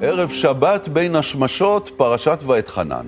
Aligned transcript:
ערב 0.00 0.30
שבת 0.30 0.88
בין 0.88 1.16
השמשות, 1.16 1.90
פרשת 1.96 2.38
ואתחנן. 2.46 3.06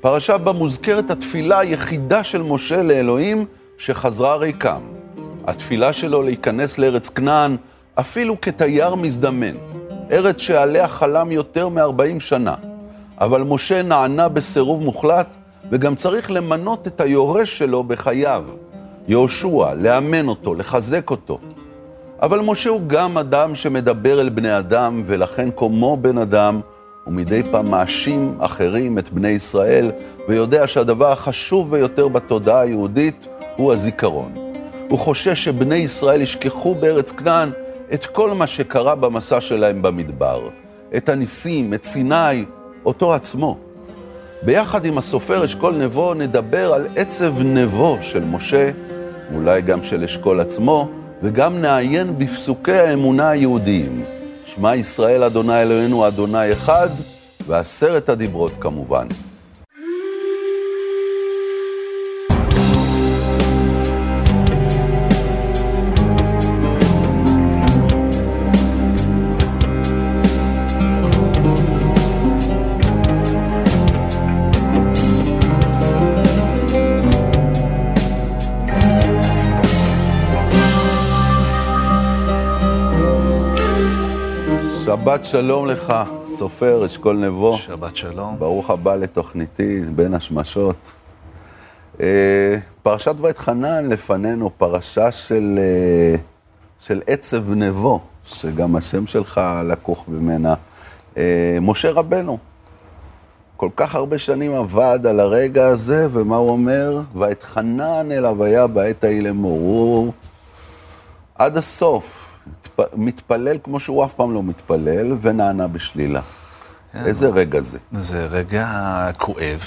פרשה 0.00 0.38
בה 0.38 0.52
מוזכרת 0.52 1.10
התפילה 1.10 1.58
היחידה 1.58 2.24
של 2.24 2.42
משה 2.42 2.82
לאלוהים 2.82 3.46
שחזרה 3.78 4.36
ריקם. 4.36 4.80
התפילה 5.46 5.92
שלו 5.92 6.22
להיכנס 6.22 6.78
לארץ 6.78 7.08
כנען 7.08 7.56
אפילו 7.94 8.40
כתייר 8.40 8.94
מזדמן, 8.94 9.54
ארץ 10.12 10.40
שעליה 10.40 10.88
חלם 10.88 11.32
יותר 11.32 11.68
מ-40 11.68 12.20
שנה. 12.20 12.54
אבל 13.20 13.42
משה 13.42 13.82
נענה 13.82 14.28
בסירוב 14.28 14.82
מוחלט, 14.82 15.36
וגם 15.70 15.94
צריך 15.94 16.30
למנות 16.30 16.86
את 16.86 17.00
היורש 17.00 17.58
שלו 17.58 17.84
בחייו, 17.84 18.44
יהושע, 19.08 19.74
לאמן 19.74 20.28
אותו, 20.28 20.54
לחזק 20.54 21.10
אותו. 21.10 21.38
אבל 22.22 22.40
משה 22.40 22.70
הוא 22.70 22.80
גם 22.86 23.18
אדם 23.18 23.54
שמדבר 23.54 24.20
אל 24.20 24.28
בני 24.28 24.58
אדם, 24.58 25.02
ולכן 25.06 25.48
כמו 25.56 25.96
בן 25.96 26.18
אדם, 26.18 26.60
הוא 27.04 27.14
מדי 27.14 27.42
פעם 27.50 27.70
מאשים 27.70 28.34
אחרים, 28.38 28.98
את 28.98 29.12
בני 29.12 29.28
ישראל, 29.28 29.92
ויודע 30.28 30.68
שהדבר 30.68 31.12
החשוב 31.12 31.70
ביותר 31.70 32.08
בתודעה 32.08 32.60
היהודית 32.60 33.26
הוא 33.56 33.72
הזיכרון. 33.72 34.32
הוא 34.88 34.98
חושש 34.98 35.44
שבני 35.44 35.76
ישראל 35.76 36.22
ישכחו 36.22 36.74
בארץ 36.74 37.12
כנען 37.12 37.50
את 37.94 38.06
כל 38.06 38.30
מה 38.30 38.46
שקרה 38.46 38.94
במסע 38.94 39.40
שלהם 39.40 39.82
במדבר. 39.82 40.48
את 40.96 41.08
הניסים, 41.08 41.74
את 41.74 41.84
סיני, 41.84 42.44
אותו 42.86 43.14
עצמו. 43.14 43.58
ביחד 44.42 44.84
עם 44.84 44.98
הסופר 44.98 45.44
אשכול 45.44 45.74
נבו 45.74 46.14
נדבר 46.14 46.72
על 46.72 46.86
עצב 46.96 47.34
נבו 47.42 47.98
של 48.00 48.24
משה, 48.24 48.70
אולי 49.34 49.62
גם 49.62 49.82
של 49.82 50.04
אשכול 50.04 50.40
עצמו, 50.40 50.88
וגם 51.22 51.60
נעיין 51.60 52.18
בפסוקי 52.18 52.72
האמונה 52.72 53.28
היהודיים. 53.28 54.04
שמע 54.44 54.76
ישראל 54.76 55.24
אדוני 55.24 55.62
אלוהינו 55.62 56.08
אדוני 56.08 56.52
אחד, 56.52 56.88
ועשרת 57.46 58.08
הדיברות 58.08 58.52
כמובן. 58.60 59.06
שבת 85.06 85.24
שלום 85.24 85.66
לך, 85.66 85.94
סופר 86.26 86.86
אשכול 86.86 87.16
נבו. 87.16 87.58
שבת 87.58 87.96
שלום. 87.96 88.38
ברוך 88.38 88.70
הבא 88.70 88.94
לתוכניתי, 88.94 89.80
בין 89.94 90.14
השמשות. 90.14 90.92
אה, 92.00 92.56
פרשת 92.82 93.14
ואתחנן 93.20 93.88
לפנינו, 93.88 94.50
פרשה 94.58 95.12
של, 95.12 95.58
אה, 95.58 96.18
של 96.80 97.02
עצב 97.06 97.50
נבו, 97.50 98.00
שגם 98.24 98.76
השם 98.76 99.06
שלך 99.06 99.40
לקוח 99.64 100.04
ממנה. 100.08 100.54
אה, 101.16 101.58
משה 101.60 101.90
רבנו, 101.90 102.38
כל 103.56 103.70
כך 103.76 103.94
הרבה 103.94 104.18
שנים 104.18 104.54
עבד 104.54 105.06
על 105.08 105.20
הרגע 105.20 105.66
הזה, 105.66 106.06
ומה 106.12 106.36
הוא 106.36 106.50
אומר? 106.50 107.00
ואתחנן 107.14 108.12
אל 108.12 108.24
הוויה 108.26 108.66
בעת 108.66 109.04
ההיא 109.04 109.22
לאמור. 109.22 110.12
עד 111.34 111.56
הסוף. 111.56 112.25
מתפלל 112.96 113.58
כמו 113.62 113.80
שהוא 113.80 114.04
אף 114.04 114.14
פעם 114.14 114.34
לא 114.34 114.42
מתפלל, 114.42 115.16
ונענה 115.20 115.68
בשלילה. 115.68 116.20
כן, 116.92 117.04
איזה 117.06 117.28
רגע 117.28 117.60
זה? 117.60 117.78
זה 117.92 118.26
רגע 118.26 118.66
כואב, 119.18 119.60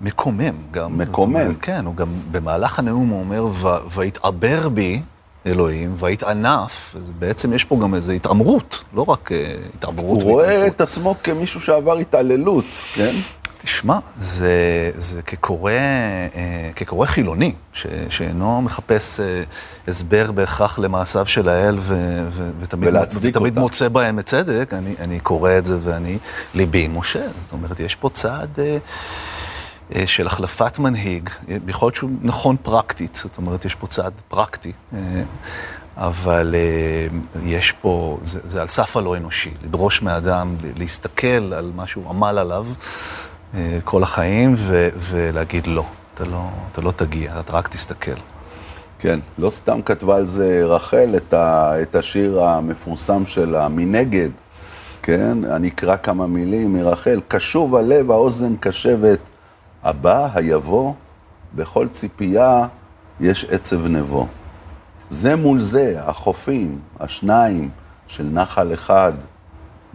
מקומם 0.00 0.54
גם. 0.70 0.98
מקומם. 0.98 1.36
אומרת, 1.36 1.56
כן, 1.60 1.86
הוא 1.86 1.94
גם 1.94 2.08
במהלך 2.30 2.78
הנאום 2.78 3.08
הוא 3.08 3.20
אומר, 3.20 3.46
ויתעבר 3.94 4.68
בי 4.68 5.02
אלוהים, 5.46 5.94
ויתענף, 5.98 6.96
בעצם 7.18 7.52
יש 7.52 7.64
פה 7.64 7.78
גם 7.82 7.94
איזו 7.94 8.12
התעמרות, 8.12 8.84
לא 8.94 9.04
רק 9.08 9.32
אה, 9.32 9.56
התעמרות. 9.74 10.22
הוא 10.22 10.30
רואה 10.30 10.66
את 10.66 10.80
עצמו 10.80 11.14
כמישהו 11.22 11.60
שעבר 11.60 11.98
התעללות, 11.98 12.64
כן? 12.94 13.14
תשמע, 13.64 13.98
זה, 14.18 14.90
זה 14.96 15.22
כקורא, 15.22 15.72
אה, 15.72 16.70
כקורא 16.76 17.06
חילוני, 17.06 17.54
ש, 17.72 17.86
שאינו 18.08 18.62
מחפש 18.62 19.20
אה, 19.20 19.42
הסבר 19.88 20.32
בהכרח 20.32 20.78
למעשיו 20.78 21.26
של 21.26 21.48
האל, 21.48 21.76
ו, 21.78 21.94
ו, 22.28 22.50
ותמיד, 22.60 22.94
ותמיד 23.22 23.58
מוצא 23.58 23.88
בהם 23.88 24.18
את 24.18 24.26
צדק, 24.26 24.72
אני, 24.72 24.94
אני 25.00 25.20
קורא 25.20 25.58
את 25.58 25.64
זה 25.64 25.78
ואני, 25.82 26.18
ליבי 26.54 26.88
משה. 26.88 27.22
זאת 27.22 27.52
אומרת, 27.52 27.80
יש 27.80 27.94
פה 27.94 28.10
צעד 28.12 28.58
אה, 29.94 30.06
של 30.06 30.26
החלפת 30.26 30.78
מנהיג, 30.78 31.30
יכול 31.68 31.86
להיות 31.86 31.94
שהוא 31.94 32.10
נכון 32.22 32.56
פרקטית, 32.62 33.20
זאת 33.22 33.36
אומרת, 33.36 33.64
יש 33.64 33.74
פה 33.74 33.86
צעד 33.86 34.12
פרקטי. 34.28 34.72
אבל 35.96 36.54
אה, 36.54 37.06
יש 37.44 37.72
פה, 37.72 38.18
זה, 38.22 38.40
זה 38.44 38.60
על 38.60 38.68
סף 38.68 38.96
הלא 38.96 39.16
אנושי, 39.16 39.50
לדרוש 39.62 40.02
מאדם 40.02 40.56
להסתכל 40.76 41.52
על 41.52 41.72
מה 41.76 41.86
שהוא 41.86 42.08
עמל 42.08 42.38
עליו 42.38 42.66
כל 43.84 44.02
החיים, 44.02 44.54
ו- 44.56 44.88
ולהגיד 44.96 45.66
לא, 45.66 45.84
אתה 46.14 46.24
לא, 46.24 46.48
אתה 46.72 46.80
לא 46.80 46.90
תגיע, 46.90 47.40
אתה 47.40 47.52
רק 47.52 47.68
תסתכל. 47.68 48.20
כן, 48.98 49.20
לא 49.38 49.50
סתם 49.50 49.82
כתבה 49.82 50.16
על 50.16 50.26
זה 50.26 50.64
רחל 50.64 51.14
את, 51.16 51.34
ה, 51.34 51.72
את 51.82 51.94
השיר 51.94 52.42
המפורסם 52.42 53.26
שלה, 53.26 53.68
מנגד, 53.68 54.30
כן? 55.02 55.44
אני 55.44 55.68
אקרא 55.68 55.96
כמה 55.96 56.26
מילים 56.26 56.72
מרחל. 56.72 57.20
קשוב 57.28 57.76
הלב, 57.76 58.10
האוזן 58.10 58.56
קשבת, 58.60 59.18
הבא, 59.82 60.28
היבוא, 60.34 60.92
בכל 61.54 61.88
ציפייה 61.88 62.66
יש 63.20 63.44
עצב 63.44 63.86
נבו. 63.86 64.26
זה 65.08 65.36
מול 65.36 65.60
זה, 65.60 65.94
החופים, 66.04 66.78
השניים 67.00 67.70
של 68.06 68.24
נחל 68.24 68.72
אחד, 68.74 69.12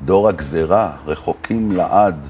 דור 0.06 0.30
הגזרה, 0.30 0.92
רחוקים 1.06 1.72
לעד. 1.72 2.28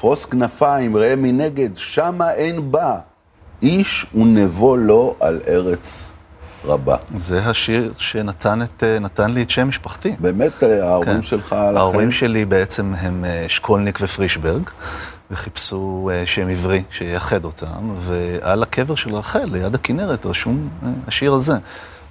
פרוס 0.00 0.24
כנפיים, 0.24 0.96
ראה 0.96 1.16
מנגד, 1.16 1.76
שמה 1.76 2.32
אין 2.32 2.72
בה. 2.72 2.98
איש 3.62 4.06
ונבו 4.14 4.76
לו 4.76 5.14
על 5.20 5.40
ארץ 5.48 6.12
רבה. 6.64 6.96
זה 7.16 7.40
השיר 7.40 7.92
שנתן 7.96 8.62
את, 8.62 8.84
נתן 9.00 9.30
לי 9.30 9.42
את 9.42 9.50
שם 9.50 9.68
משפחתי. 9.68 10.14
באמת, 10.20 10.62
ההורים 10.62 11.14
כן. 11.16 11.22
שלך... 11.22 11.52
ההורים 11.52 12.08
לכם... 12.08 12.18
שלי 12.18 12.44
בעצם 12.44 12.94
הם 12.98 13.24
אה, 13.24 13.44
שקולניק 13.48 13.98
ופרישברג, 14.02 14.62
וחיפשו 15.30 16.10
אה, 16.12 16.26
שם 16.26 16.48
עברי 16.48 16.82
שייחד 16.90 17.44
אותם, 17.44 17.94
ועל 17.96 18.62
הקבר 18.62 18.94
של 18.94 19.14
רחל, 19.14 19.48
ליד 19.52 19.74
הכנרת, 19.74 20.26
רשום 20.26 20.68
אה, 20.82 20.88
השיר 21.06 21.32
הזה. 21.32 21.54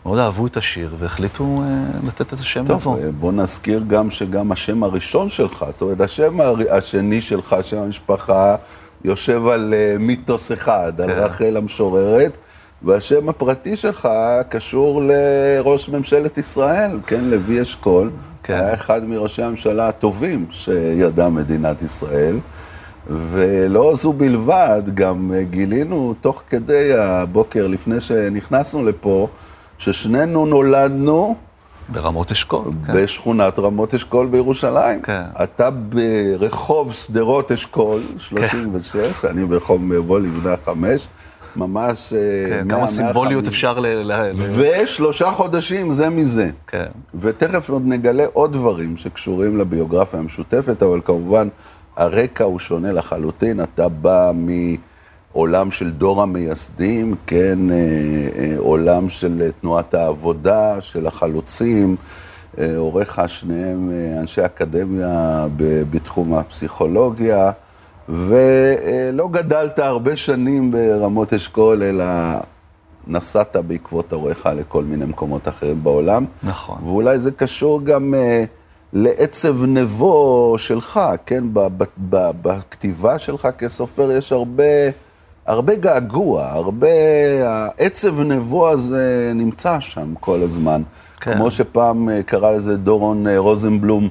מאוד 0.08 0.20
אהבו 0.20 0.48
את 0.48 0.58
השיר 0.58 0.96
והחליטו 1.00 1.44
uh, 1.44 2.08
לתת 2.08 2.34
את 2.34 2.40
השם 2.40 2.64
לבוא. 2.64 2.76
טוב, 2.78 3.06
בוא 3.20 3.32
נזכיר 3.32 3.84
גם 3.88 4.10
שגם 4.10 4.52
השם 4.52 4.84
הראשון 4.84 5.30
שלך, 5.30 5.66
זאת 5.70 5.82
אומרת, 5.82 6.02
השם 6.02 6.38
השני 6.70 7.22
שלך, 7.22 7.56
שם 7.62 7.78
המשפחה, 7.78 8.56
יושב 9.04 9.48
על 9.48 9.74
uh, 9.74 10.02
מיתוס 10.02 10.52
אחד, 10.52 10.94
כן. 10.98 11.04
על 11.04 11.12
רחל 11.12 11.58
המשוררת, 11.58 12.38
והשם 12.82 13.30
הפרטי 13.30 13.76
שלך 13.76 14.10
קשור 14.50 15.02
לראש 15.04 15.90
ממשלת 15.90 16.38
ישראל, 16.38 17.00
כן, 17.08 17.24
לוי 17.24 17.62
אשכול. 17.62 18.12
כן. 18.44 18.54
היה 18.54 18.74
אחד 18.74 19.06
מראשי 19.06 19.44
הממשלה 19.44 19.88
הטובים 19.88 20.46
שידעה 20.52 21.30
מדינת 21.30 21.82
ישראל. 21.82 22.40
ולא 23.10 23.96
זו 23.96 24.14
בלבד, 24.14 24.82
גם 24.94 25.32
גילינו 25.50 26.14
תוך 26.22 26.44
כדי 26.50 26.94
הבוקר, 26.94 27.68
לפני 27.68 28.02
שנכנסנו 28.02 28.84
לפה, 28.84 29.28
ששנינו 29.78 30.46
נולדנו... 30.46 31.36
ברמות 31.90 32.32
אשכול. 32.32 32.72
כן. 32.86 32.94
בשכונת 32.94 33.60
רמות 33.60 33.94
אשכול 33.94 34.28
בירושלים. 34.28 35.02
כן. 35.02 35.22
אתה 35.44 35.70
ברחוב 35.72 36.94
שדרות 36.94 37.52
אשכול, 37.52 38.02
36, 38.18 38.96
כן. 38.96 39.28
אני 39.28 39.46
ברחוב 39.46 39.82
מבוא 39.84 40.20
לבנה 40.20 40.56
5. 40.66 41.08
ממש... 41.56 42.14
אה, 42.14 42.50
כן, 42.50 42.68
כמה 42.70 42.88
סימבוליות 42.88 43.48
אפשר 43.48 43.80
ל... 43.80 44.32
ושלושה 44.36 45.32
חודשים 45.32 45.92
זה 45.92 46.10
מזה. 46.10 46.50
כן. 46.68 46.86
ותכף 47.20 47.70
עוד 47.70 47.82
נגלה 47.86 48.26
עוד 48.34 48.54
דברים 48.54 48.98
שקשורים 48.98 49.58
לביוגרפיה 49.58 50.20
המשותפת, 50.20 50.84
אבל 50.84 51.02
כמובן, 51.06 51.48
הרקע 51.96 52.44
הוא 52.44 52.60
שונה 52.60 52.92
לחלוטין. 52.92 53.62
אתה 53.62 53.90
בא 53.90 54.32
מ... 54.36 54.76
עולם 55.38 55.72
של 55.72 55.92
דור 55.92 56.22
המייסדים, 56.22 57.16
כן, 57.28 57.72
אה, 57.72 57.76
אה, 58.38 58.54
עולם 58.58 59.10
של 59.10 59.50
תנועת 59.62 59.94
העבודה, 59.94 60.82
של 60.82 61.08
החלוצים, 61.08 61.96
אה, 62.60 62.78
הוריך 62.78 63.22
שניהם 63.28 63.92
אנשי 64.20 64.46
אקדמיה 64.46 65.46
בתחום 65.92 66.34
הפסיכולוגיה, 66.34 67.52
ולא 68.10 69.30
גדלת 69.32 69.80
הרבה 69.80 70.16
שנים 70.16 70.72
ברמות 70.72 71.34
אשכול, 71.34 71.84
אלא 71.84 72.06
נסעת 73.08 73.56
בעקבות 73.56 74.14
הוריך 74.14 74.50
לכל 74.56 74.84
מיני 74.84 75.06
מקומות 75.06 75.48
אחרים 75.48 75.84
בעולם. 75.84 76.26
נכון. 76.44 76.78
ואולי 76.84 77.20
זה 77.20 77.32
קשור 77.32 77.84
גם 77.84 78.14
לעצב 78.94 79.64
נבו 79.64 80.56
שלך, 80.58 81.00
כן? 81.26 81.44
בכתיבה 82.42 83.20
שלך 83.20 83.48
כסופר 83.58 84.12
יש 84.12 84.32
הרבה, 84.32 84.64
הרבה 85.48 85.76
געגוע, 85.76 86.48
הרבה... 86.52 86.88
העצב 87.46 88.20
נבו 88.20 88.70
הזה 88.70 89.32
נמצא 89.36 89.80
שם 89.80 90.14
כל 90.20 90.40
הזמן. 90.44 90.82
כן. 91.20 91.34
כמו 91.34 91.52
שפעם 91.52 92.10
אה, 92.10 92.24
קרא 92.24 92.52
לזה 92.52 92.78
דורון 92.78 93.28
אה, 93.28 93.38
רוזנבלום, 93.38 94.10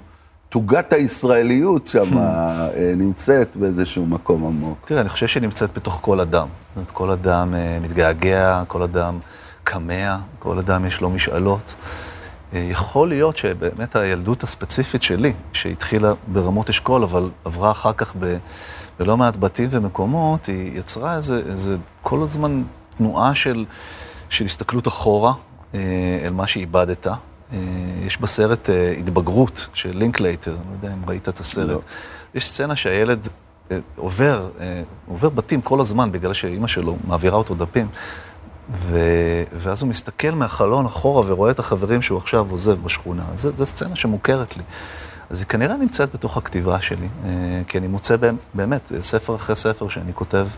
תוגת 0.49 0.93
הישראליות 0.93 1.87
שם 1.87 2.19
אה, 2.19 2.69
נמצאת 2.97 3.56
באיזשהו 3.56 4.06
מקום 4.06 4.47
עמוק. 4.47 4.79
תראה, 4.85 5.00
אני 5.00 5.09
חושב 5.09 5.27
שהיא 5.27 5.43
נמצאת 5.43 5.77
בתוך 5.77 5.99
כל 6.03 6.21
אדם. 6.21 6.47
זאת 6.69 6.77
אומרת, 6.77 6.91
כל 6.91 7.11
אדם 7.11 7.55
מתגעגע, 7.83 8.62
כל 8.69 8.83
אדם 8.83 9.19
כמה, 9.65 10.19
כל 10.38 10.59
אדם 10.59 10.87
יש 10.87 11.00
לו 11.00 11.11
משאלות. 11.11 11.75
יכול 12.53 13.09
להיות 13.09 13.37
שבאמת 13.37 13.97
הילדות 13.97 14.43
הספציפית 14.43 15.03
שלי, 15.03 15.33
שהתחילה 15.53 16.12
ברמות 16.27 16.71
אשכול, 16.71 17.03
אבל 17.03 17.31
עברה 17.44 17.71
אחר 17.71 17.93
כך 17.93 18.12
ב, 18.19 18.37
בלא 18.98 19.16
מעט 19.16 19.37
בתים 19.37 19.69
ומקומות, 19.70 20.46
היא 20.46 20.78
יצרה 20.78 21.16
איזה, 21.16 21.43
איזה 21.50 21.76
כל 22.02 22.22
הזמן 22.22 22.62
תנועה 22.96 23.34
של, 23.34 23.64
של 24.28 24.44
הסתכלות 24.44 24.88
אחורה 24.88 25.32
אל 26.25 26.32
מה 26.32 26.46
שאיבדת. 26.46 27.06
יש 28.06 28.20
בסרט 28.20 28.70
התבגרות 28.98 29.69
של 29.75 29.96
לינקלייטר, 29.96 30.50
אני 30.50 30.60
לא 30.70 30.87
יודע 30.87 30.94
אם 30.94 31.08
ראית 31.08 31.28
את 31.28 31.38
הסרט. 31.38 31.69
לא. 31.69 31.78
יש 32.34 32.48
סצנה 32.48 32.76
שהילד 32.76 33.28
עובר, 33.96 34.48
עובר 35.08 35.28
בתים 35.28 35.60
כל 35.62 35.81
הזמן, 35.81 36.12
בגלל 36.12 36.32
שאימא 36.32 36.66
שלו 36.66 36.96
מעבירה 37.06 37.38
אותו 37.38 37.54
בתים. 37.55 37.87
ו... 38.72 38.99
ואז 39.52 39.82
הוא 39.82 39.88
מסתכל 39.88 40.31
מהחלון 40.31 40.87
אחורה 40.87 41.22
ורואה 41.26 41.50
את 41.50 41.58
החברים 41.58 42.02
שהוא 42.02 42.19
עכשיו 42.19 42.46
עוזב 42.50 42.84
בשכונה. 42.84 43.25
זו 43.34 43.66
סצנה 43.66 43.96
שמוכרת 43.96 44.56
לי. 44.56 44.62
אז 45.31 45.40
היא 45.40 45.46
כנראה 45.46 45.76
נמצאת 45.76 46.14
בתוך 46.14 46.37
הכתיבה 46.37 46.81
שלי, 46.81 47.08
אה, 47.25 47.31
כי 47.67 47.78
אני 47.78 47.87
מוצא 47.87 48.17
באמת, 48.55 48.93
ספר 49.00 49.34
אחרי 49.34 49.56
ספר 49.56 49.88
שאני 49.88 50.14
כותב 50.14 50.49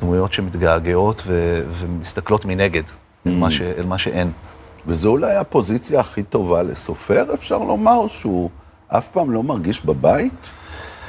דמויות 0.00 0.32
שמתגעגעות 0.32 1.22
ו... 1.26 1.62
ומסתכלות 1.70 2.44
מנגד 2.44 2.82
mm. 2.82 3.28
אל, 3.28 3.34
מה 3.34 3.50
ש... 3.50 3.60
אל 3.60 3.86
מה 3.86 3.98
שאין. 3.98 4.30
וזו 4.86 5.10
אולי 5.10 5.36
הפוזיציה 5.36 6.00
הכי 6.00 6.22
טובה 6.22 6.62
לסופר, 6.62 7.34
אפשר 7.34 7.58
לומר, 7.58 8.06
שהוא 8.06 8.50
אף 8.88 9.10
פעם 9.10 9.30
לא 9.30 9.42
מרגיש 9.42 9.84
בבית, 9.84 10.32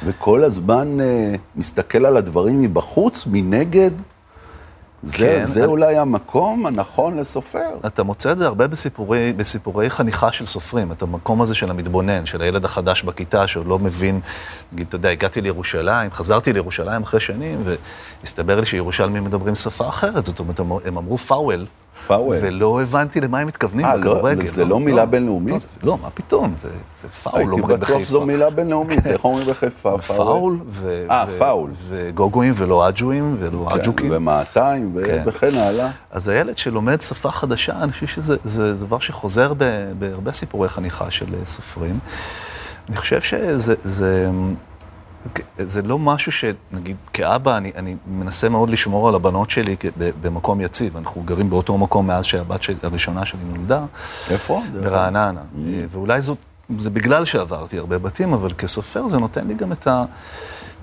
וכל 0.06 0.44
הזמן 0.44 0.98
uh, 1.00 1.38
מסתכל 1.56 2.06
על 2.06 2.18
הדברים 2.18 2.62
מבחוץ, 2.62 3.26
מנגד. 3.28 3.92
זה, 5.04 5.18
כן, 5.18 5.44
זה 5.44 5.60
אני... 5.60 5.68
אולי 5.68 5.98
המקום 5.98 6.66
הנכון 6.66 7.18
לסופר. 7.18 7.70
אתה 7.86 8.04
מוצא 8.04 8.32
את 8.32 8.38
זה 8.38 8.46
הרבה 8.46 8.68
בסיפורי, 8.68 9.34
בסיפורי 9.34 9.90
חניכה 9.90 10.32
של 10.32 10.46
סופרים, 10.46 10.92
את 10.92 11.02
המקום 11.02 11.42
הזה 11.42 11.56
של 11.56 11.70
המתבונן, 11.70 12.26
של 12.26 12.42
הילד 12.42 12.66
החדש 12.66 13.04
בכיתה 13.04 13.48
שעוד 13.48 13.68
לא 13.68 13.80
מבין, 13.80 14.20
נגיד, 14.74 14.88
אתה 14.88 14.96
יודע, 14.96 15.10
הגעתי 15.10 15.42
לירושלים, 15.42 16.12
חזרתי 16.12 16.54
לירושלים 16.54 17.04
אחרי 17.04 17.20
שנים, 17.20 17.64
והסתבר 18.24 18.60
לי 18.60 18.66
שירושלמים 18.66 19.24
מדברים 19.24 19.56
שפה 19.56 19.90
אחרת, 19.90 20.26
זאת 20.26 20.40
אומרת, 20.40 20.60
הם 20.60 20.98
אמרו 20.98 21.18
פאוול. 21.18 21.66
פאוול. 22.08 22.38
ולא 22.42 22.82
הבנתי 22.82 23.22
למה 23.22 23.40
הם 23.40 23.48
מתכוונים 23.48 23.86
אה, 23.86 23.96
לא, 23.96 24.22
זה 24.44 24.64
לא, 24.64 24.70
לא 24.70 24.80
מילה 24.80 24.98
לא, 24.98 25.06
בינלאומית? 25.06 25.66
לא, 25.84 25.88
לא, 25.88 25.98
מה 26.02 26.10
פתאום, 26.10 26.54
זה, 26.56 26.70
זה 27.02 27.08
פאול, 27.08 27.42
אומרים 27.44 27.60
בחיפה. 27.60 27.74
הייתי 27.74 27.86
בטוח 27.86 28.04
שזו 28.04 28.26
מילה 28.26 28.50
בינלאומית, 28.50 29.08
איך 29.08 29.26
אומרים 29.26 29.48
בחיפה? 29.52 29.98
פאול, 29.98 30.60
אה, 31.10 31.26
פאול. 31.38 31.72
וגוגויים 31.90 32.54
ולא 32.56 32.90
אג'ואים 32.90 33.36
ולא 33.40 33.68
כן, 33.70 33.80
אג'וקים. 33.80 34.10
ומאתיים 34.14 34.98
כן. 35.06 35.24
וכן 35.26 35.58
הלאה. 35.58 35.90
אז 36.12 36.28
הילד 36.28 36.58
שלומד 36.58 37.02
שפה 37.02 37.32
חדשה, 37.32 37.74
אני 37.84 37.92
חושב 37.92 38.08
שזה 38.08 38.74
דבר 38.74 39.00
שחוזר 39.00 39.54
בהרבה 40.00 40.32
סיפורי 40.32 40.70
חניכה 40.70 41.12
של 41.12 41.26
סופרים. 41.46 42.00
אני 42.90 42.98
חושב 42.98 43.22
שזה... 43.22 44.30
זה, 45.58 45.68
זה 45.70 45.82
לא 45.82 46.00
משהו 46.00 46.32
שנגיד, 46.32 46.96
כאבא, 47.14 47.58
אני, 47.58 47.72
אני 47.76 47.96
מנסה 48.08 48.50
מאוד 48.50 48.70
לשמור 48.70 49.08
על 49.08 49.16
הבנות 49.16 49.50
שלי 49.50 49.76
במקום 49.98 50.62
יציב. 50.62 50.98
אנחנו 50.98 51.22
גרים 51.22 51.50
באותו 51.50 51.78
מקום 51.78 52.08
מאז 52.08 52.26
שהבת 52.26 52.64
של, 52.64 52.76
הראשונה 52.84 53.26
שלי 53.26 53.40
נולדה. 53.54 53.86
איפה? 54.30 54.62
ברעננה. 54.82 55.42
Mm. 55.42 55.60
ואולי 55.90 56.22
זאת, 56.22 56.38
זה 56.78 56.90
בגלל 56.90 57.26
שעברתי 57.26 57.78
הרבה 57.78 57.98
בתים, 57.98 58.34
אבל 58.34 58.54
כסופר 58.54 59.08
זה 59.08 59.18
נותן 59.18 59.48
לי 59.48 59.54
גם 59.54 59.72
את, 59.72 59.88
ה, 59.88 60.06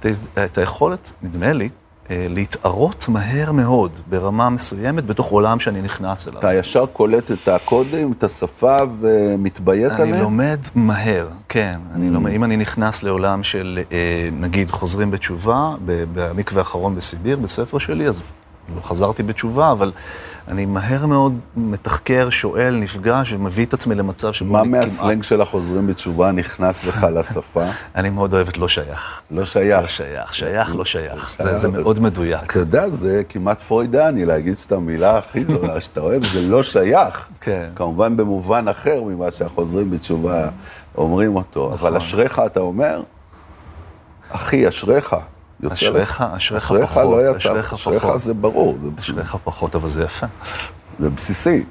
את, 0.01 0.07
ה, 0.37 0.45
את 0.45 0.59
היכולת, 0.59 1.13
נדמה 1.23 1.53
לי, 1.53 1.65
אה, 1.65 1.82
להתערות 2.11 3.09
מהר 3.09 3.53
מאוד 3.53 3.91
ברמה 4.09 4.51
מסוימת 4.51 5.07
בתוך 5.07 5.27
עולם 5.27 5.61
שאני 5.61 5.83
נכנס 5.83 6.29
אליו. 6.29 6.39
אתה 6.39 6.55
ישר 6.55 6.87
קולט 6.87 7.31
את 7.31 7.49
הקודים, 7.49 8.13
את 8.13 8.25
השפה 8.25 8.77
ומתביית 9.01 9.93
עליהם? 9.93 10.15
אני 10.15 10.23
לומד 10.23 10.59
מהר, 10.75 11.29
כן. 11.49 11.79
Mm. 11.93 11.97
אני 11.97 12.11
לומד, 12.11 12.33
אם 12.33 12.45
אני 12.45 12.57
נכנס 12.57 13.03
לעולם 13.03 13.43
של, 13.43 13.81
אה, 13.93 14.29
נגיד, 14.33 14.71
חוזרים 14.71 15.11
בתשובה, 15.11 15.75
במקווה 15.85 16.61
האחרון 16.61 16.97
בסיביר, 16.97 17.37
בספר 17.37 17.79
שלי, 17.79 18.09
אז 18.09 18.23
לא 18.77 18.81
חזרתי 18.83 19.23
בתשובה, 19.23 19.73
אבל 19.73 19.93
אני 20.49 20.67
מהר 20.67 21.07
מאוד 21.07 21.39
מתחקר, 21.57 22.31
שואל, 22.31 22.77
נפגש 22.77 23.33
ומביא 23.33 23.67
את 23.67 23.75
עצמי 23.75 23.95
למצב 23.95 24.33
שבו 24.33 24.59
אני 24.59 24.65
כמעט... 24.65 24.71
מה 24.71 24.81
מהסלנג 24.81 25.23
של 25.23 25.41
החוזרים 25.41 25.87
בתשובה 25.87 26.33
נכנס 26.33 26.85
לך 26.85 27.07
לשפה? 27.15 27.65
אני 27.97 28.11
מאוד 28.11 28.35
אוהב 28.35 28.49
את 28.49 28.59
לא 28.59 28.69
שייך. 28.69 29.21
לא 29.31 29.45
שייך. 29.45 29.83
לא 29.83 29.89
שייך, 29.89 30.35
שייך, 30.35 30.77
לא 30.77 30.85
שייך. 30.85 31.37
זה, 31.39 31.59
זה 31.59 31.69
מאוד 31.69 32.01
מדויק. 32.01 32.43
אתה 32.43 32.59
יודע, 32.59 32.89
זה 32.89 33.23
כמעט 33.29 33.61
פרוידני, 33.61 34.25
להגיד 34.25 34.59
שאת 34.59 34.73
המילה 34.73 35.19
הכי 35.19 35.45
גדולה 35.45 35.81
שאתה 35.85 36.01
אוהב, 36.01 36.27
זה 36.27 36.41
לא 36.41 36.63
שייך. 36.63 37.29
כן. 37.41 37.71
כמובן 37.75 38.17
במובן 38.17 38.69
אחר 38.69 39.03
ממה 39.03 39.31
שהחוזרים 39.31 39.91
בתשובה 39.91 40.49
אומרים 40.99 41.37
אותו. 41.37 41.71
נכון. 41.75 41.89
אבל 41.89 41.97
אשריך, 41.97 42.43
אתה 42.47 42.61
אומר? 42.61 43.03
אחי, 44.31 44.69
אשריך. 44.69 45.17
אשריך, 45.73 46.21
אשריך 46.21 46.65
פחות. 46.65 46.81
אשריך 46.81 46.97
לא 46.97 47.31
יצא, 47.31 47.61
אשריך 47.75 48.17
זה 48.17 48.35
ברור. 48.35 48.77
אשריך 48.99 49.37
פחות, 49.45 49.75
אבל 49.75 49.89
זה 49.89 50.03
יפה. 50.03 50.27
זה 51.01 51.11
בסיסי. 51.11 51.65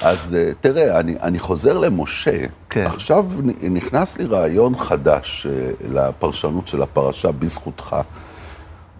אז 0.00 0.36
אה, 0.38 0.50
תראה, 0.60 1.00
אני, 1.00 1.16
אני 1.22 1.38
חוזר 1.38 1.78
למשה. 1.78 2.46
כן. 2.70 2.86
עכשיו 2.86 3.26
נכנס 3.70 4.18
לי 4.18 4.24
רעיון 4.24 4.76
חדש 4.76 5.46
אה, 5.46 5.70
לפרשנות 5.92 6.66
של 6.66 6.82
הפרשה 6.82 7.32
בזכותך. 7.32 7.96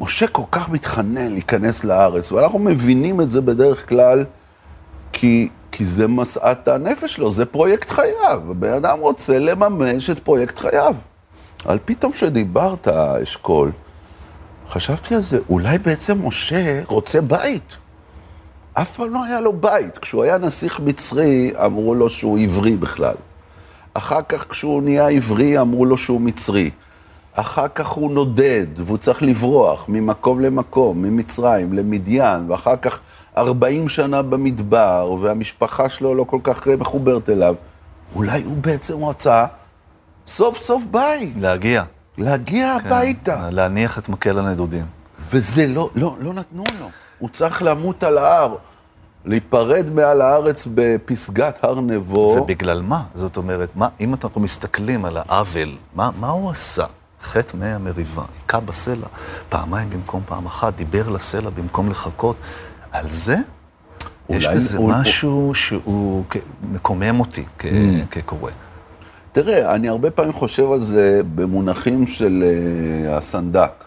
משה 0.00 0.26
כל 0.26 0.42
כך 0.50 0.68
מתחנן 0.68 1.32
להיכנס 1.32 1.84
לארץ, 1.84 2.32
ואנחנו 2.32 2.58
מבינים 2.58 3.20
את 3.20 3.30
זה 3.30 3.40
בדרך 3.40 3.88
כלל 3.88 4.24
כי, 5.12 5.48
כי 5.72 5.86
זה 5.86 6.08
משאת 6.08 6.68
הנפש 6.68 7.14
שלו, 7.14 7.30
זה 7.30 7.46
פרויקט 7.46 7.90
חייו. 7.90 8.42
הבן 8.50 8.72
אדם 8.72 8.98
רוצה 9.00 9.38
לממש 9.38 10.10
את 10.10 10.18
פרויקט 10.18 10.58
חייו. 10.58 10.94
אבל 11.66 11.78
פתאום 11.84 12.12
כשדיברת, 12.12 12.88
אשכול, 12.88 13.72
חשבתי 14.70 15.14
על 15.14 15.20
זה, 15.20 15.38
אולי 15.48 15.78
בעצם 15.78 16.26
משה 16.26 16.82
רוצה 16.86 17.20
בית. 17.20 17.76
אף 18.74 18.96
פעם 18.96 19.14
לא 19.14 19.24
היה 19.24 19.40
לו 19.40 19.52
בית. 19.52 19.98
כשהוא 19.98 20.22
היה 20.22 20.38
נסיך 20.38 20.80
מצרי, 20.80 21.52
אמרו 21.64 21.94
לו 21.94 22.10
שהוא 22.10 22.38
עברי 22.38 22.76
בכלל. 22.76 23.14
אחר 23.94 24.22
כך, 24.28 24.46
כשהוא 24.48 24.82
נהיה 24.82 25.08
עברי, 25.08 25.60
אמרו 25.60 25.84
לו 25.84 25.96
שהוא 25.96 26.20
מצרי. 26.20 26.70
אחר 27.32 27.68
כך 27.68 27.88
הוא 27.88 28.10
נודד, 28.10 28.66
והוא 28.76 28.98
צריך 28.98 29.22
לברוח 29.22 29.84
ממקום 29.88 30.40
למקום, 30.40 31.02
ממצרים 31.02 31.72
למדיין, 31.72 32.50
ואחר 32.50 32.76
כך 32.76 33.00
40 33.36 33.88
שנה 33.88 34.22
במדבר, 34.22 35.16
והמשפחה 35.20 35.88
שלו 35.88 36.14
לא 36.14 36.24
כל 36.24 36.38
כך 36.42 36.66
מחוברת 36.78 37.28
אליו. 37.28 37.54
אולי 38.14 38.42
הוא 38.42 38.56
בעצם 38.56 39.04
רצה 39.04 39.46
סוף 40.26 40.60
סוף 40.60 40.82
בית. 40.90 41.34
להגיע. 41.36 41.84
להגיע 42.18 42.76
כן, 42.80 42.86
הביתה. 42.86 43.50
להניח 43.50 43.98
את 43.98 44.08
מקל 44.08 44.38
הנדודים. 44.38 44.86
וזה 45.20 45.66
לא, 45.66 45.90
לא, 45.94 46.16
לא 46.20 46.32
נתנו 46.32 46.64
לו. 46.80 46.90
הוא 47.18 47.28
צריך 47.28 47.62
למות 47.62 48.02
על 48.02 48.18
ההר. 48.18 48.56
להיפרד 49.24 49.90
מעל 49.90 50.20
הארץ 50.20 50.68
בפסגת 50.74 51.64
הר 51.64 51.80
נבו. 51.80 52.38
ובגלל 52.42 52.82
מה? 52.82 53.02
זאת 53.14 53.36
אומרת, 53.36 53.68
מה, 53.74 53.88
אם 54.00 54.14
אנחנו 54.14 54.40
מסתכלים 54.40 55.04
על 55.04 55.16
העוול, 55.16 55.76
מה, 55.94 56.10
מה 56.20 56.28
הוא 56.28 56.50
עשה? 56.50 56.84
חטא 57.22 57.56
מי 57.56 57.66
המריבה, 57.66 58.22
היכה 58.42 58.60
בסלע, 58.60 59.06
פעמיים 59.48 59.90
במקום 59.90 60.22
פעם 60.26 60.46
אחת, 60.46 60.74
דיבר 60.76 61.08
לסלע 61.08 61.50
במקום 61.50 61.90
לחכות. 61.90 62.36
על 62.92 63.08
זה? 63.08 63.36
יש 64.28 64.46
בזה 64.46 64.76
הוא, 64.76 64.92
משהו 64.92 65.30
הוא... 65.30 65.54
שהוא 65.54 66.24
מקומם 66.72 67.20
אותי 67.20 67.44
mm. 67.60 67.64
כקורא. 68.10 68.50
תראה, 69.36 69.74
אני 69.74 69.88
הרבה 69.88 70.10
פעמים 70.10 70.32
חושב 70.32 70.72
על 70.72 70.80
זה 70.80 71.20
במונחים 71.34 72.06
של 72.06 72.44
uh, 72.44 73.10
הסנדק. 73.10 73.84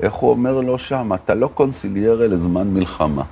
איך 0.00 0.14
הוא 0.14 0.30
אומר 0.30 0.60
לו 0.60 0.78
שם? 0.78 1.10
אתה 1.14 1.34
לא 1.34 1.50
קונסיליארי 1.54 2.28
לזמן 2.28 2.68
מלחמה. 2.68 3.22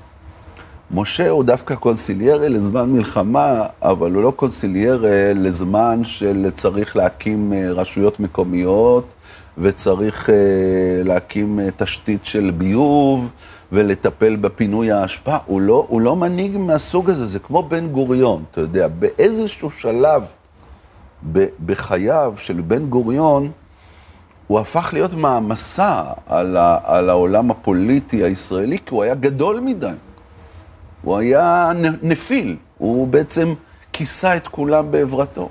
משה 0.90 1.30
הוא 1.30 1.44
דווקא 1.44 1.74
קונסיליארי 1.74 2.48
לזמן 2.48 2.90
מלחמה, 2.90 3.66
אבל 3.82 4.12
הוא 4.12 4.22
לא 4.22 4.32
קונסיליארי 4.36 5.34
לזמן 5.34 6.00
של 6.04 6.50
צריך 6.54 6.96
להקים 6.96 7.52
uh, 7.52 7.72
רשויות 7.72 8.20
מקומיות, 8.20 9.04
וצריך 9.58 10.28
uh, 10.28 10.32
להקים 11.04 11.58
uh, 11.58 11.62
תשתית 11.84 12.24
של 12.24 12.52
ביוב, 12.58 13.30
ולטפל 13.72 14.36
בפינוי 14.36 14.92
האשפה. 14.92 15.36
הוא 15.46 15.60
לא, 15.60 15.86
הוא 15.88 16.00
לא 16.00 16.16
מנהיג 16.16 16.56
מהסוג 16.56 17.10
הזה, 17.10 17.26
זה 17.26 17.38
כמו 17.38 17.62
בן 17.62 17.88
גוריון, 17.88 18.42
אתה 18.50 18.60
יודע, 18.60 18.88
באיזשהו 18.88 19.70
שלב 19.70 20.22
בחייו 21.66 22.34
של 22.38 22.60
בן 22.60 22.86
גוריון, 22.86 23.50
הוא 24.46 24.60
הפך 24.60 24.90
להיות 24.92 25.12
מעמסה 25.12 26.02
על, 26.26 26.56
ה, 26.56 26.78
על 26.84 27.10
העולם 27.10 27.50
הפוליטי 27.50 28.24
הישראלי, 28.24 28.78
כי 28.78 28.94
הוא 28.94 29.02
היה 29.02 29.14
גדול 29.14 29.60
מדי. 29.60 29.92
הוא 31.02 31.18
היה 31.18 31.72
נפיל, 32.02 32.56
הוא 32.78 33.08
בעצם 33.08 33.54
כיסה 33.92 34.36
את 34.36 34.48
כולם 34.48 34.90
בעברתו. 34.90 35.48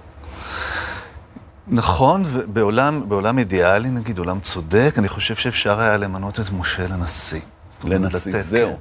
נכון, 1.68 2.24
ובעולם 2.25 3.04
בעולם 3.08 3.40
אידיאלי, 3.40 3.90
נגיד, 3.90 4.18
עולם 4.18 4.40
צודק, 4.40 4.96
אני 4.98 5.08
חושב 5.08 5.36
שאפשר 5.36 5.80
היה 5.80 5.98
למנות 5.98 6.40
את 6.40 6.51
משה 6.51 6.88
לנשיא. 6.88 7.40
לנשיא, 7.84 8.38
זהו. 8.38 8.75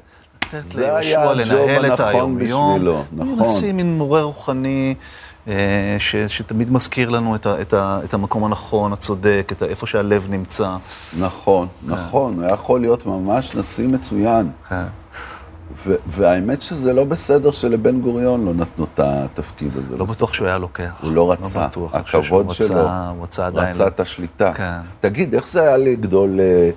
לתת 0.55 0.65
זה 0.65 0.97
היה 0.97 1.31
הג'וב 1.31 1.69
הנכון 1.69 2.39
בשבילו, 2.39 3.05
נכון. 3.13 3.41
נשיא 3.41 3.73
מין 3.73 3.99
מורה 3.99 4.23
רוחני. 4.23 4.95
אה, 5.49 5.97
ש, 5.99 6.17
שתמיד 6.17 6.71
מזכיר 6.73 7.11
לנו 7.11 7.35
את, 7.35 7.47
ה, 7.47 7.61
את, 7.61 7.73
ה, 7.75 8.01
את 8.05 8.15
המקום 8.15 8.45
הנכון, 8.45 8.93
הצודק, 8.93 9.53
את 9.53 9.63
איפה 9.63 9.87
שהלב 9.87 10.27
נמצא. 10.31 10.77
נכון, 11.19 11.69
כן. 11.87 11.93
נכון, 11.93 12.35
הוא 12.35 12.51
יכול 12.51 12.81
להיות 12.81 13.07
ממש 13.07 13.55
נשיא 13.55 13.89
מצוין. 13.89 14.51
כן. 14.69 14.85
והאמת 16.07 16.63
שזה 16.63 16.93
לא 16.93 17.05
בסדר 17.05 17.51
שלבן 17.51 18.01
גוריון 18.01 18.45
לא 18.45 18.55
נתנו 18.55 18.87
את 18.95 19.01
התפקיד 19.01 19.77
הזה. 19.77 19.97
לא 19.97 20.05
בטוח 20.05 20.35
שהוא 20.35 20.47
היה 20.47 20.59
לוקח. 20.59 20.91
הוא 21.03 21.13
לא 21.13 21.33
רצה. 21.33 21.59
לא 21.59 21.67
בטוח. 21.67 21.95
הכבוד 21.95 22.51
שלו. 22.51 22.81
הוא 22.81 23.23
רצה 23.23 23.47
עדיין. 23.47 23.69
רצה 23.69 23.87
את 23.87 24.01
השליטה. 24.01 24.53
כן. 24.53 24.81
תגיד, 25.01 25.35
איך 25.35 25.49
זה 25.49 25.63
היה 25.63 25.77
לגדול 25.77 26.41
אה, 26.41 26.45
אה, 26.45 26.71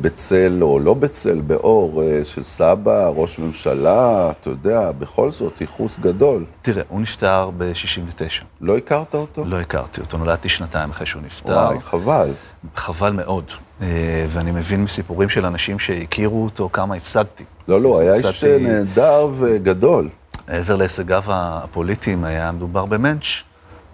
בצל 0.00 0.58
או 0.62 0.78
לא 0.78 0.94
בצל, 0.94 1.40
באור 1.40 2.02
אה, 2.02 2.20
של 2.24 2.42
סבא, 2.42 3.08
ראש 3.08 3.38
ממשלה, 3.38 4.30
אתה 4.30 4.50
יודע, 4.50 4.92
בכל 4.92 5.30
זאת, 5.30 5.60
ייחוס 5.60 5.98
גדול. 5.98 6.44
תראה, 6.62 6.82
הוא 6.88 7.00
נפטר 7.00 7.50
ב-69. 7.58 8.44
לא 8.60 8.76
הכרת 8.76 9.14
אותו? 9.14 9.44
לא 9.44 9.60
הכרתי 9.60 10.00
אותו, 10.00 10.18
נולדתי 10.18 10.48
שנתיים 10.48 10.90
אחרי 10.90 11.06
שהוא 11.06 11.22
נפטר. 11.22 11.52
וואי, 11.52 11.80
חבל. 11.80 12.30
חבל 12.76 13.12
מאוד. 13.12 13.44
אה, 13.82 13.86
ואני 14.28 14.50
מבין 14.50 14.82
מסיפורים 14.82 15.28
של 15.28 15.46
אנשים 15.46 15.78
שהכירו 15.78 16.44
אותו 16.44 16.68
כמה 16.72 16.94
הפסדתי. 16.94 17.44
לא, 17.68 17.80
לא, 17.80 18.00
היה 18.00 18.14
איש 18.14 18.44
נהדר 18.44 19.28
וגדול. 19.38 20.08
מעבר 20.48 20.76
להישגיו 20.76 21.22
הפוליטיים, 21.28 22.24
היה 22.24 22.52
מדובר 22.52 22.84
במנץ'. 22.84 23.26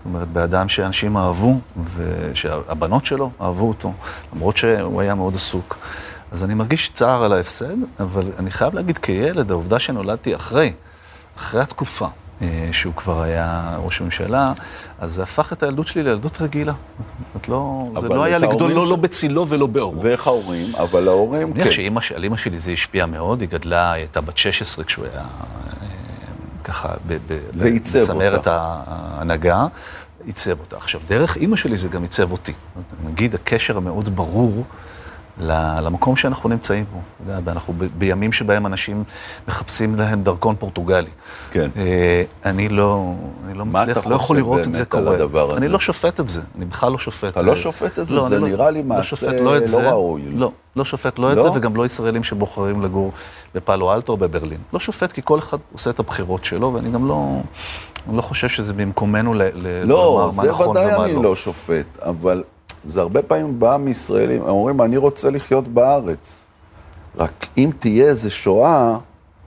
זאת 0.06 0.14
אומרת, 0.14 0.28
באדם 0.28 0.68
שאנשים 0.68 1.16
אהבו, 1.16 1.58
ושהבנות 1.94 3.06
שלו 3.06 3.30
אהבו 3.40 3.68
אותו, 3.68 3.92
למרות 4.34 4.56
שהוא 4.56 5.00
היה 5.00 5.14
מאוד 5.14 5.34
עסוק. 5.34 5.78
אז 6.32 6.44
אני 6.44 6.54
מרגיש 6.54 6.90
צער 6.90 7.24
על 7.24 7.32
ההפסד, 7.32 7.76
אבל 8.00 8.32
אני 8.38 8.50
חייב 8.50 8.74
להגיד 8.74 8.98
כילד, 8.98 9.50
העובדה 9.50 9.78
שנולדתי 9.78 10.34
אחרי, 10.34 10.72
אחרי 11.36 11.60
התקופה 11.60 12.06
אה, 12.42 12.68
שהוא 12.72 12.94
כבר 12.94 13.22
היה 13.22 13.78
ראש 13.84 14.00
ממשלה, 14.00 14.52
אז 14.98 15.12
זה 15.12 15.22
הפך 15.22 15.52
את 15.52 15.62
הילדות 15.62 15.86
שלי 15.86 16.02
לילדות 16.02 16.42
רגילה. 16.42 16.72
זאת 17.34 17.48
לא, 17.48 17.88
זה 18.00 18.08
לא 18.08 18.24
היה 18.24 18.38
לגדול 18.38 18.72
לא, 18.72 18.86
ש... 18.86 18.90
לא 18.90 18.96
בצילו 18.96 19.48
ולא 19.48 19.66
באורו. 19.66 20.02
ואיך 20.02 20.26
ההורים? 20.26 20.74
אבל 20.76 21.08
ההורים, 21.08 21.52
כן. 21.52 21.60
אני 21.60 21.70
חושב 21.70 22.00
שעל 22.00 22.24
אימא 22.24 22.36
שלי 22.36 22.58
זה 22.58 22.70
השפיע 22.70 23.06
מאוד, 23.06 23.40
היא 23.40 23.48
גדלה, 23.48 23.92
היא 23.92 24.00
הייתה 24.00 24.20
בת 24.20 24.38
16 24.38 24.84
כשהוא 24.84 25.04
היה 25.12 25.24
ככה, 26.66 26.88
בצמרת 27.54 28.46
ההנהגה, 28.46 29.66
עיצב 30.26 30.60
אותה. 30.60 30.76
עכשיו, 30.76 31.00
דרך 31.08 31.36
אימא 31.36 31.56
שלי 31.56 31.76
זה 31.76 31.88
גם 31.88 32.02
עיצב 32.02 32.32
אותי. 32.32 32.52
נגיד, 33.04 33.34
הקשר 33.34 33.76
המאוד 33.76 34.16
ברור 34.16 34.64
למקום 35.40 36.16
שאנחנו 36.16 36.48
נמצאים 36.48 36.84
בו. 36.92 37.00
אתה 37.24 37.38
יודע, 37.38 37.52
אנחנו 37.52 37.74
בימים 37.98 38.32
שבהם 38.32 38.66
אנשים 38.66 39.04
מחפשים 39.48 39.94
להם 39.94 40.22
דרכון 40.22 40.56
פורטוגלי. 40.56 41.10
כן. 41.50 41.70
אה, 41.76 42.22
אני 42.44 42.68
לא, 42.68 43.12
אני 43.46 43.58
לא 43.58 43.66
מצליח, 43.66 44.06
לא 44.06 44.14
יכול 44.14 44.36
לראות 44.36 44.60
את 44.66 44.72
זה 44.72 44.84
קורה. 44.84 45.16
אני 45.56 45.68
לא 45.68 45.80
שופט 45.80 46.20
את 46.20 46.28
זה, 46.28 46.40
אני 46.56 46.64
בכלל 46.64 46.92
לא 46.92 46.98
שופט. 46.98 47.32
אתה 47.32 47.42
לא 47.42 47.56
שופט 47.56 47.98
את 47.98 48.06
זה? 48.06 48.14
לא, 48.14 48.28
זה 48.28 48.38
לא- 48.38 48.48
נראה 48.48 48.70
לי 48.70 48.82
לא 48.82 48.84
מעשה 48.88 49.40
לא 49.42 49.78
ראוי. 49.78 50.22
לא, 50.32 50.52
לא 50.76 50.84
שופט 50.84 51.18
לא 51.18 51.32
את 51.32 51.42
זה, 51.42 51.50
וגם 51.50 51.76
לא 51.76 51.86
ישראלים 51.86 52.24
שבוחרים 52.24 52.82
לגור 52.82 53.12
בפאלו 53.54 53.94
אלטו 53.94 54.12
או 54.12 54.16
בברלין. 54.16 54.60
לא 54.72 54.80
שופט, 54.80 55.12
כי 55.12 55.20
כל 55.24 55.38
אחד 55.38 55.58
עושה 55.72 55.90
את 55.90 55.98
הבחירות 55.98 56.44
שלו, 56.44 56.74
ואני 56.74 56.90
גם 56.90 57.08
לא... 57.08 57.40
אני 58.08 58.16
לא 58.16 58.22
חושב 58.22 58.48
שזה 58.48 58.72
במקומנו 58.72 59.34
לומר 59.34 60.30
מה 60.36 60.42
נכון 60.44 60.68
ומה 60.68 60.80
לא. 60.80 60.86
לא, 60.86 60.90
זה 60.90 60.96
ודאי 60.98 61.12
אני 61.14 61.22
לא 61.22 61.36
שופט, 61.36 61.86
אבל 62.02 62.42
זה 62.86 63.00
הרבה 63.00 63.22
פעמים 63.22 63.60
בא 63.60 63.76
מישראלים, 63.76 64.42
הם 64.42 64.48
אומרים, 64.48 64.82
אני 64.82 64.96
רוצה 64.96 65.30
לחיות 65.30 65.68
בארץ. 65.68 66.42
רק 67.18 67.46
אם 67.58 67.70
תהיה 67.78 68.06
איזה 68.06 68.30
שואה, 68.30 68.96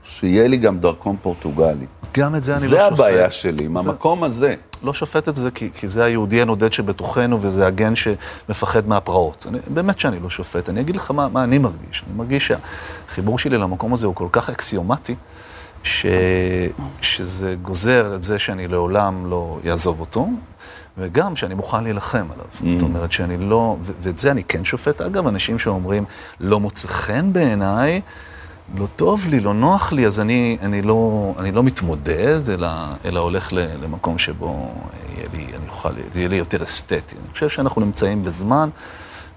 שיהיה 0.04 0.48
לי 0.48 0.58
גם 0.58 0.80
דרכון 0.80 1.18
פורטוגלי. 1.22 1.86
גם 2.14 2.36
את 2.36 2.44
זה 2.44 2.52
אני 2.54 2.62
לא 2.62 2.68
שופט. 2.68 2.80
זה 2.80 2.86
הבעיה 2.86 3.32
שלי, 3.32 3.66
עם 3.66 3.82
זה... 3.82 3.90
המקום 3.90 4.24
הזה. 4.24 4.54
לא 4.84 4.94
שופט 4.94 5.30
את 5.30 5.36
זה 5.36 5.52
כי, 5.52 5.70
כי 5.74 5.88
זה 5.88 6.04
היהודי 6.04 6.42
הנודד 6.42 6.74
שבתוכנו 6.74 7.42
וזה 7.42 7.68
הגן 7.68 7.94
שמפחד 7.96 8.88
מהפרעות. 8.88 9.46
אני, 9.50 9.60
באמת 9.68 10.00
שאני 10.00 10.20
לא 10.20 10.30
שופט. 10.30 10.70
אני 10.70 10.82
אגיד 10.82 10.96
לך 10.96 11.12
מה, 11.12 11.28
מה 11.28 11.44
אני 11.44 11.58
מרגיש. 11.58 12.04
אני 12.08 12.18
מרגיש 12.18 12.52
שהחיבור 13.08 13.40
שלי 13.40 13.58
למקום 13.58 13.94
הזה 13.94 14.08
הוא 14.08 14.16
כל 14.16 14.28
כך 14.32 14.50
אקסיומטי, 14.50 15.16
ש, 15.84 16.06
שזה 17.02 17.56
גוזר 17.62 18.16
את 18.16 18.24
זה 18.24 18.40
שאני 18.40 18.68
לעולם 18.68 19.30
לא 19.30 19.60
אעזוב 19.70 20.00
אותו, 20.00 20.28
וגם 20.98 21.36
שאני 21.36 21.54
מוכן 21.54 21.84
להילחם 21.84 22.26
עליו. 22.34 22.46
Mm. 22.46 22.80
זאת 22.80 22.82
אומרת 22.82 23.12
שאני 23.12 23.38
לא, 23.38 23.78
ואת 24.02 24.20
זה 24.20 24.32
אני 24.32 24.44
כן 24.44 24.66
שופט. 24.66 25.02
אגב, 25.02 25.28
אנשים 25.28 25.60
שאומרים, 25.60 26.06
לא 26.40 26.60
מוצא 26.60 26.88
חן 26.88 27.34
בעיניי, 27.34 28.02
לא 28.76 28.88
טוב 28.96 29.28
לי, 29.28 29.40
לא 29.40 29.54
נוח 29.54 29.92
לי, 29.92 30.08
אז 30.08 30.20
אני, 30.20 30.58
אני, 30.62 30.82
לא, 30.82 31.34
אני 31.40 31.52
לא 31.52 31.64
מתמודד, 31.64 32.50
אלא, 32.50 32.68
אלא 33.06 33.20
הולך 33.20 33.54
למקום 33.54 34.18
שבו 34.18 34.72
יהיה 35.16 35.28
לי, 35.34 35.46
אני 35.46 35.68
אוכל, 35.68 35.90
יהיה 36.16 36.28
לי 36.28 36.36
יותר 36.36 36.64
אסתטי. 36.64 36.96
אני 37.16 37.34
חושב 37.34 37.50
שאנחנו 37.50 37.82
נמצאים 37.82 38.24
בזמן, 38.24 38.70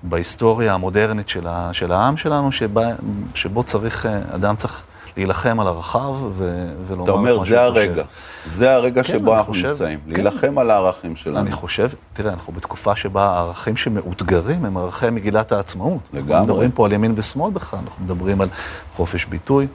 בהיסטוריה 0.02 0.74
המודרנית 0.74 1.28
של, 1.28 1.46
ה, 1.46 1.70
של 1.72 1.92
העם 1.92 2.16
שלנו, 2.16 2.52
שבה, 2.52 2.86
שבו 3.34 3.62
צריך, 3.62 4.06
אדם 4.34 4.56
צריך 4.56 4.84
להילחם 5.16 5.60
על 5.60 5.66
ערכיו 5.66 6.30
ו- 6.32 6.72
ולומר 6.86 7.04
אתה 7.04 7.12
אומר, 7.12 7.38
זה 7.38 7.62
הרגע. 7.62 8.04
זה 8.44 8.74
הרגע 8.74 9.02
כן, 9.02 9.08
שבו 9.08 9.34
אנחנו 9.34 9.52
חושב, 9.52 9.68
נמצאים, 9.68 9.98
כן. 10.06 10.12
להילחם 10.12 10.58
על 10.58 10.70
הערכים 10.70 11.16
שלנו. 11.16 11.38
אני 11.38 11.52
חושב, 11.52 11.88
תראה, 12.12 12.32
אנחנו 12.32 12.52
בתקופה 12.52 12.96
שבה 12.96 13.22
הערכים 13.22 13.76
שמאותגרים 13.76 14.64
הם 14.64 14.76
ערכי 14.76 15.10
מגילת 15.10 15.52
העצמאות. 15.52 16.00
לגמרי. 16.12 16.32
אנחנו 16.34 16.46
מדברים 16.46 16.70
פה 16.70 16.86
על 16.86 16.92
ימין 16.92 17.14
ושמאל 17.16 17.50
בכלל, 17.50 17.80
אנחנו 17.84 18.04
מדברים 18.04 18.40
על 18.40 18.48
חופש 18.96 19.24
ביטוי. 19.24 19.66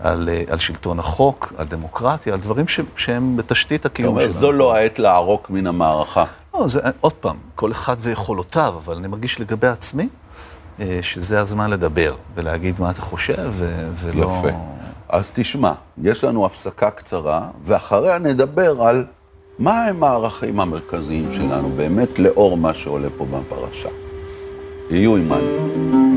על, 0.00 0.28
אה, 0.32 0.42
על 0.48 0.58
שלטון 0.58 0.98
החוק, 0.98 1.52
על 1.56 1.66
דמוקרטיה, 1.66 2.34
על 2.34 2.40
דברים 2.40 2.68
ש, 2.68 2.80
שהם 2.96 3.36
בתשתית 3.36 3.86
הקיום 3.86 4.08
שלנו. 4.08 4.18
אתה 4.18 4.24
אומר, 4.24 4.40
זו 4.40 4.52
לא 4.52 4.74
העת 4.74 4.98
לערוק 4.98 5.50
מן 5.50 5.66
המערכה. 5.66 6.24
לא, 6.54 6.68
זה, 6.68 6.80
עוד 7.00 7.12
פעם, 7.12 7.36
כל 7.54 7.72
אחד 7.72 7.96
ויכולותיו, 8.00 8.74
אבל 8.84 8.96
אני 8.96 9.08
מרגיש 9.08 9.40
לגבי 9.40 9.66
עצמי, 9.66 10.08
אה, 10.80 10.98
שזה 11.02 11.40
הזמן 11.40 11.70
לדבר 11.70 12.14
ולהגיד 12.34 12.80
מה 12.80 12.90
אתה 12.90 13.00
חושב, 13.00 13.50
ו- 13.50 13.88
ולא... 13.94 14.24
יפה. 14.24 14.56
אז 15.08 15.32
תשמע, 15.34 15.72
יש 16.02 16.24
לנו 16.24 16.46
הפסקה 16.46 16.90
קצרה, 16.90 17.42
ואחריה 17.62 18.18
נדבר 18.18 18.82
על 18.82 19.04
מה 19.58 19.84
הם 19.84 20.04
הערכים 20.04 20.60
המרכזיים 20.60 21.32
שלנו, 21.32 21.68
באמת 21.68 22.18
לאור 22.18 22.56
מה 22.56 22.74
שעולה 22.74 23.08
פה 23.18 23.26
בפרשה. 23.30 23.88
יהיו 24.90 25.16
עימנו. 25.16 26.07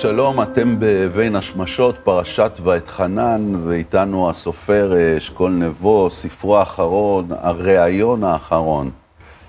שלום, 0.00 0.42
אתם 0.42 0.76
בבין 0.78 1.36
השמשות, 1.36 1.98
פרשת 2.04 2.52
ואתחנן, 2.64 3.54
ואיתנו 3.64 4.30
הסופר 4.30 4.92
אה, 4.96 5.16
אשכול 5.16 5.52
נבו, 5.52 6.10
ספרו 6.10 6.58
האחרון, 6.58 7.28
הראיון 7.30 8.24
האחרון, 8.24 8.90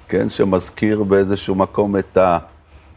כן, 0.08 0.30
שמזכיר 0.30 1.04
באיזשהו 1.04 1.56
מקום 1.56 1.98
את 1.98 2.18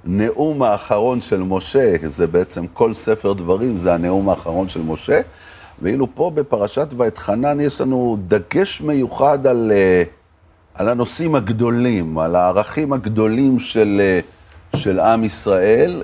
הנאום 0.04 0.62
האחרון 0.62 1.20
של 1.20 1.38
משה, 1.38 1.94
זה 2.02 2.26
בעצם 2.26 2.66
כל 2.66 2.94
ספר 2.94 3.32
דברים, 3.32 3.76
זה 3.76 3.94
הנאום 3.94 4.28
האחרון 4.28 4.68
של 4.68 4.82
משה, 4.82 5.20
ואילו 5.82 6.14
פה 6.14 6.30
בפרשת 6.34 6.88
ואתחנן 6.96 7.60
יש 7.60 7.80
לנו 7.80 8.18
דגש 8.26 8.80
מיוחד 8.80 9.46
על, 9.46 9.72
אה, 9.74 10.02
על 10.74 10.88
הנושאים 10.88 11.34
הגדולים, 11.34 12.18
על 12.18 12.36
הערכים 12.36 12.92
הגדולים 12.92 13.58
של... 13.58 14.00
אה, 14.00 14.20
של 14.76 15.00
עם 15.00 15.24
ישראל, 15.24 16.02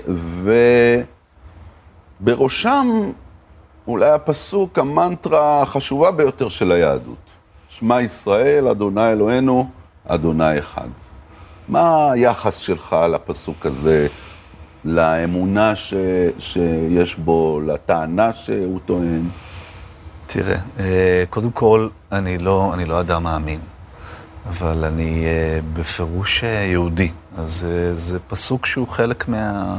ובראשם 2.20 3.12
אולי 3.86 4.10
הפסוק, 4.10 4.78
המנטרה 4.78 5.62
החשובה 5.62 6.10
ביותר 6.10 6.48
של 6.48 6.72
היהדות. 6.72 7.16
שמע 7.68 8.00
ישראל, 8.00 8.68
אדוני 8.68 9.12
אלוהינו, 9.12 9.68
אדוני 10.06 10.58
אחד. 10.58 10.88
מה 11.68 12.12
היחס 12.12 12.56
שלך 12.56 12.96
לפסוק 13.12 13.66
הזה, 13.66 14.06
לאמונה 14.84 15.76
ש, 15.76 15.94
שיש 16.38 17.16
בו, 17.16 17.60
לטענה 17.66 18.32
שהוא 18.32 18.80
טוען? 18.84 19.28
תראה, 20.26 20.56
אה, 20.78 21.24
קודם 21.30 21.50
כל, 21.50 21.88
אני 22.12 22.38
לא, 22.38 22.70
אני 22.74 22.84
לא 22.84 23.00
אדם 23.00 23.22
מאמין. 23.22 23.60
אבל 24.48 24.84
אני 24.84 25.24
בפירוש 25.72 26.42
יהודי. 26.42 27.10
אז 27.36 27.66
זה 27.92 28.18
פסוק 28.28 28.66
שהוא 28.66 28.88
חלק 28.88 29.28
מה... 29.28 29.78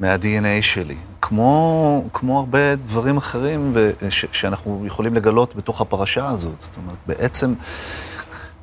מה-DNA 0.00 0.62
שלי. 0.62 0.96
כמו, 1.22 2.04
כמו 2.12 2.38
הרבה 2.38 2.76
דברים 2.76 3.16
אחרים 3.16 3.76
ש, 4.10 4.24
שאנחנו 4.32 4.82
יכולים 4.86 5.14
לגלות 5.14 5.56
בתוך 5.56 5.80
הפרשה 5.80 6.28
הזאת. 6.28 6.60
זאת 6.60 6.76
אומרת, 6.76 6.96
בעצם 7.06 7.54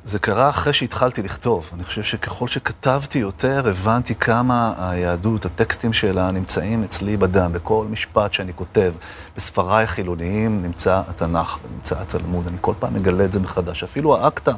זה 0.04 0.18
קרה 0.18 0.48
אחרי 0.48 0.72
שהתחלתי 0.72 1.22
לכתוב. 1.22 1.70
אני 1.74 1.84
חושב 1.84 2.02
שככל 2.02 2.48
שכתבתי 2.48 3.18
יותר, 3.18 3.68
הבנתי 3.68 4.14
כמה 4.14 4.74
היהדות, 4.78 5.44
הטקסטים 5.44 5.92
שלה 5.92 6.30
נמצאים 6.30 6.82
אצלי 6.82 7.16
בדם. 7.16 7.52
בכל 7.52 7.86
משפט 7.90 8.32
שאני 8.32 8.52
כותב, 8.54 8.92
בספריי 9.36 9.84
החילוניים 9.84 10.62
נמצא 10.62 11.02
התנ"ך 11.08 11.58
ונמצא 11.64 12.00
התלמוד. 12.00 12.46
אני 12.46 12.56
כל 12.60 12.74
פעם 12.78 12.94
מגלה 12.94 13.24
את 13.24 13.32
זה 13.32 13.40
מחדש. 13.40 13.82
אפילו 13.82 14.16
האקט 14.16 14.48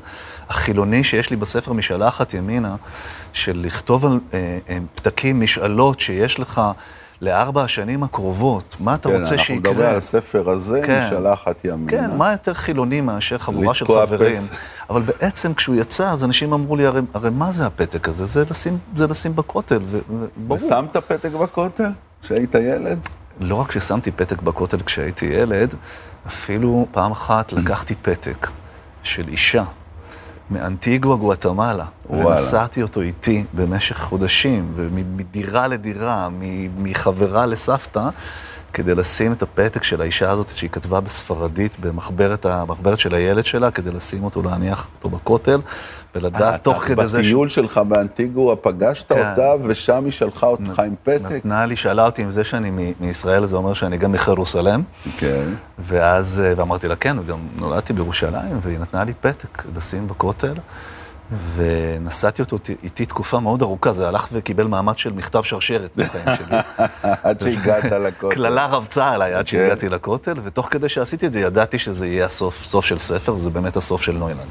החילוני 0.48 1.04
שיש 1.04 1.30
לי 1.30 1.36
בספר 1.36 1.72
משלחת 1.72 2.34
ימינה, 2.34 2.76
של 3.32 3.62
לכתוב 3.64 4.06
על 4.06 4.20
אה, 4.34 4.58
אה, 4.68 4.78
פתקים, 4.94 5.40
משאלות 5.40 6.00
שיש 6.00 6.40
לך 6.40 6.60
לארבע 7.22 7.62
השנים 7.62 8.02
הקרובות, 8.02 8.76
מה 8.80 8.94
אתה 8.94 9.08
כן, 9.08 9.14
רוצה 9.14 9.28
שיקרה? 9.28 9.46
כן, 9.46 9.52
אנחנו 9.52 9.70
מדברים 9.70 9.88
על 9.88 9.96
הספר 9.96 10.50
הזה, 10.50 10.80
כן, 10.84 11.02
משלחת 11.06 11.64
ימינה. 11.64 11.90
כן, 11.90 12.16
מה 12.16 12.32
יותר 12.32 12.52
חילוני 12.52 13.00
מאשר 13.00 13.38
חבורה 13.38 13.74
של 13.74 13.86
חברים? 13.86 14.34
פס. 14.34 14.48
אבל 14.90 15.02
בעצם 15.02 15.54
כשהוא 15.54 15.76
יצא, 15.76 16.10
אז 16.10 16.24
אנשים 16.24 16.52
אמרו 16.52 16.76
לי, 16.76 16.86
הרי, 16.86 17.00
הרי 17.14 17.30
מה 17.30 17.52
זה 17.52 17.66
הפתק 17.66 18.08
הזה? 18.08 18.24
זה 18.24 18.44
לשים, 18.50 18.78
זה 18.96 19.06
לשים 19.06 19.36
בכותל, 19.36 19.80
וברור. 19.84 20.56
ושמת 20.56 20.96
פתק 20.96 21.30
בכותל 21.30 21.90
כשהיית 22.22 22.54
ילד? 22.54 22.98
לא 23.40 23.54
רק 23.54 23.72
ששמתי 23.72 24.10
פתק 24.10 24.42
בכותל 24.42 24.82
כשהייתי 24.82 25.26
ילד, 25.26 25.74
אפילו 26.26 26.86
פעם 26.90 27.12
אחת 27.12 27.52
לקחתי 27.52 27.94
פתק 27.94 28.48
של 29.02 29.28
אישה. 29.28 29.64
מאנטיגווה 30.50 31.16
גואטמלה, 31.16 31.84
ונסעתי 32.10 32.82
אותו 32.82 33.00
איתי 33.00 33.44
במשך 33.54 33.98
חודשים, 33.98 34.72
ומדירה 34.76 35.66
לדירה, 35.68 36.28
מחברה 36.78 37.46
לסבתא, 37.46 38.08
כדי 38.72 38.94
לשים 38.94 39.32
את 39.32 39.42
הפתק 39.42 39.82
של 39.82 40.00
האישה 40.00 40.30
הזאת 40.30 40.48
שהיא 40.48 40.70
כתבה 40.70 41.00
בספרדית 41.00 41.76
במחברת 41.80 42.46
המחברת 42.46 43.00
של 43.00 43.14
הילד 43.14 43.44
שלה, 43.44 43.70
כדי 43.70 43.90
לשים 43.90 44.24
אותו, 44.24 44.42
להניח 44.42 44.88
אותו 44.96 45.16
בכותל, 45.16 45.60
ולדעת 46.14 46.42
אה, 46.42 46.58
תוך 46.58 46.84
כדי 46.84 47.08
זה... 47.08 47.18
בטיול 47.18 47.48
שלך 47.48 47.78
באנטיגווה 47.88 48.56
פגשת 48.56 49.12
כן. 49.12 49.30
אותה, 49.30 49.52
ושם 49.64 50.04
היא 50.04 50.12
שלחה 50.12 50.46
אותך 50.46 50.78
עם 50.78 50.94
פתק? 51.02 51.32
נתנה 51.32 51.66
לי, 51.66 51.76
שאלה 51.76 52.06
אותי 52.06 52.24
אם 52.24 52.30
זה 52.30 52.44
שאני 52.44 52.94
מישראל, 53.00 53.44
זה 53.44 53.56
אומר 53.56 53.74
שאני 53.74 53.98
גם 53.98 54.12
מחרוסלם. 54.12 54.82
כן. 55.16 55.44
ואז, 55.78 56.42
אה, 56.44 56.52
ואמרתי 56.56 56.88
לה, 56.88 56.96
כן, 56.96 57.16
וגם 57.18 57.38
נולדתי 57.56 57.92
בירושלים, 57.92 58.58
והיא 58.62 58.78
נתנה 58.78 59.04
לי 59.04 59.12
פתק 59.20 59.64
לשים 59.76 60.08
בכותל. 60.08 60.54
ונסעתי 61.54 62.42
אותו 62.42 62.56
איתי 62.82 63.06
תקופה 63.06 63.40
מאוד 63.40 63.62
ארוכה, 63.62 63.92
זה 63.92 64.08
הלך 64.08 64.28
וקיבל 64.32 64.66
מעמד 64.66 64.98
של 64.98 65.12
מכתב 65.12 65.42
שרשרת 65.42 65.90
בחיים 65.96 66.24
שלי. 66.36 66.58
עד 67.24 67.40
שהגעת 67.40 67.84
לכותל. 68.06 68.34
קללה 68.34 68.66
רבצה 68.66 69.08
עליי 69.08 69.34
עד 69.34 69.46
שהגעתי 69.46 69.86
כן. 69.86 69.92
לכותל, 69.92 70.34
ותוך 70.44 70.68
כדי 70.70 70.88
שעשיתי 70.88 71.26
את 71.26 71.32
זה 71.32 71.40
ידעתי 71.40 71.78
שזה 71.78 72.06
יהיה 72.06 72.26
הסוף, 72.26 72.64
סוף 72.64 72.84
של 72.84 72.98
ספר, 72.98 73.38
זה 73.38 73.50
באמת 73.50 73.76
הסוף 73.76 74.02
של 74.02 74.12
נוילנד. 74.12 74.50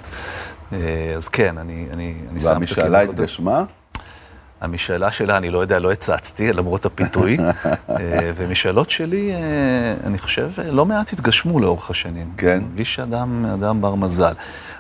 אה, 0.74 1.14
אז 1.16 1.28
כן, 1.28 1.58
אני, 1.58 1.88
אני, 1.94 2.16
אני 2.32 2.40
שם 2.40 2.48
את 2.48 2.52
והמשאלה 2.52 3.02
התגשמה? 3.02 3.64
המשאלה 4.62 5.12
שלה, 5.12 5.38
אני 5.38 5.50
לא 5.50 5.60
יודע, 5.60 5.80
לא 5.80 5.92
הצצתי, 5.92 6.54
למרות 6.54 6.86
הפיתוי. 6.86 7.38
אה, 7.90 8.32
ומשאלות 8.36 8.90
שלי, 8.90 9.34
אה, 9.34 9.40
אני 10.04 10.20
חושב, 10.20 10.50
לא 10.66 10.86
מעט 10.86 11.14
התגשמו 11.14 11.60
לאורך 11.60 11.90
השנים. 11.90 12.32
כן. 12.38 12.48
אני 12.48 12.60
מרגיש 12.60 12.96
שאדם 12.96 13.46
אדם 13.46 13.82
בר 13.82 13.96
מזל. 13.96 14.34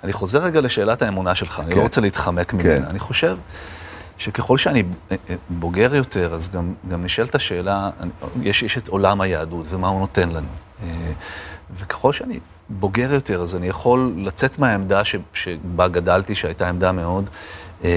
אני 0.03 0.13
חוזר 0.13 0.39
רגע 0.39 0.61
לשאלת 0.61 1.01
האמונה 1.01 1.35
שלך, 1.35 1.51
כן. 1.51 1.61
אני 1.61 1.69
לא 1.69 1.75
כן. 1.75 1.81
רוצה 1.81 2.01
להתחמק 2.01 2.53
ממנה. 2.53 2.63
כן. 2.63 2.83
אני 2.89 2.99
חושב 2.99 3.37
שככל 4.17 4.57
שאני 4.57 4.83
בוגר 5.49 5.95
יותר, 5.95 6.33
אז 6.35 6.49
גם, 6.49 6.73
גם 6.89 7.03
נשאלת 7.03 7.35
השאלה, 7.35 7.89
יש, 8.41 8.63
יש 8.63 8.77
את 8.77 8.87
עולם 8.87 9.21
היהדות 9.21 9.65
ומה 9.69 9.87
הוא 9.87 9.99
נותן 9.99 10.29
לנו. 10.29 10.47
וככל 11.77 12.13
שאני 12.13 12.39
בוגר 12.69 13.13
יותר, 13.13 13.41
אז 13.41 13.55
אני 13.55 13.67
יכול 13.67 14.13
לצאת 14.17 14.59
מהעמדה 14.59 15.05
ש, 15.05 15.15
שבה 15.33 15.87
גדלתי, 15.87 16.35
שהייתה 16.35 16.69
עמדה 16.69 16.91
מאוד 16.91 17.29
אה, 17.83 17.89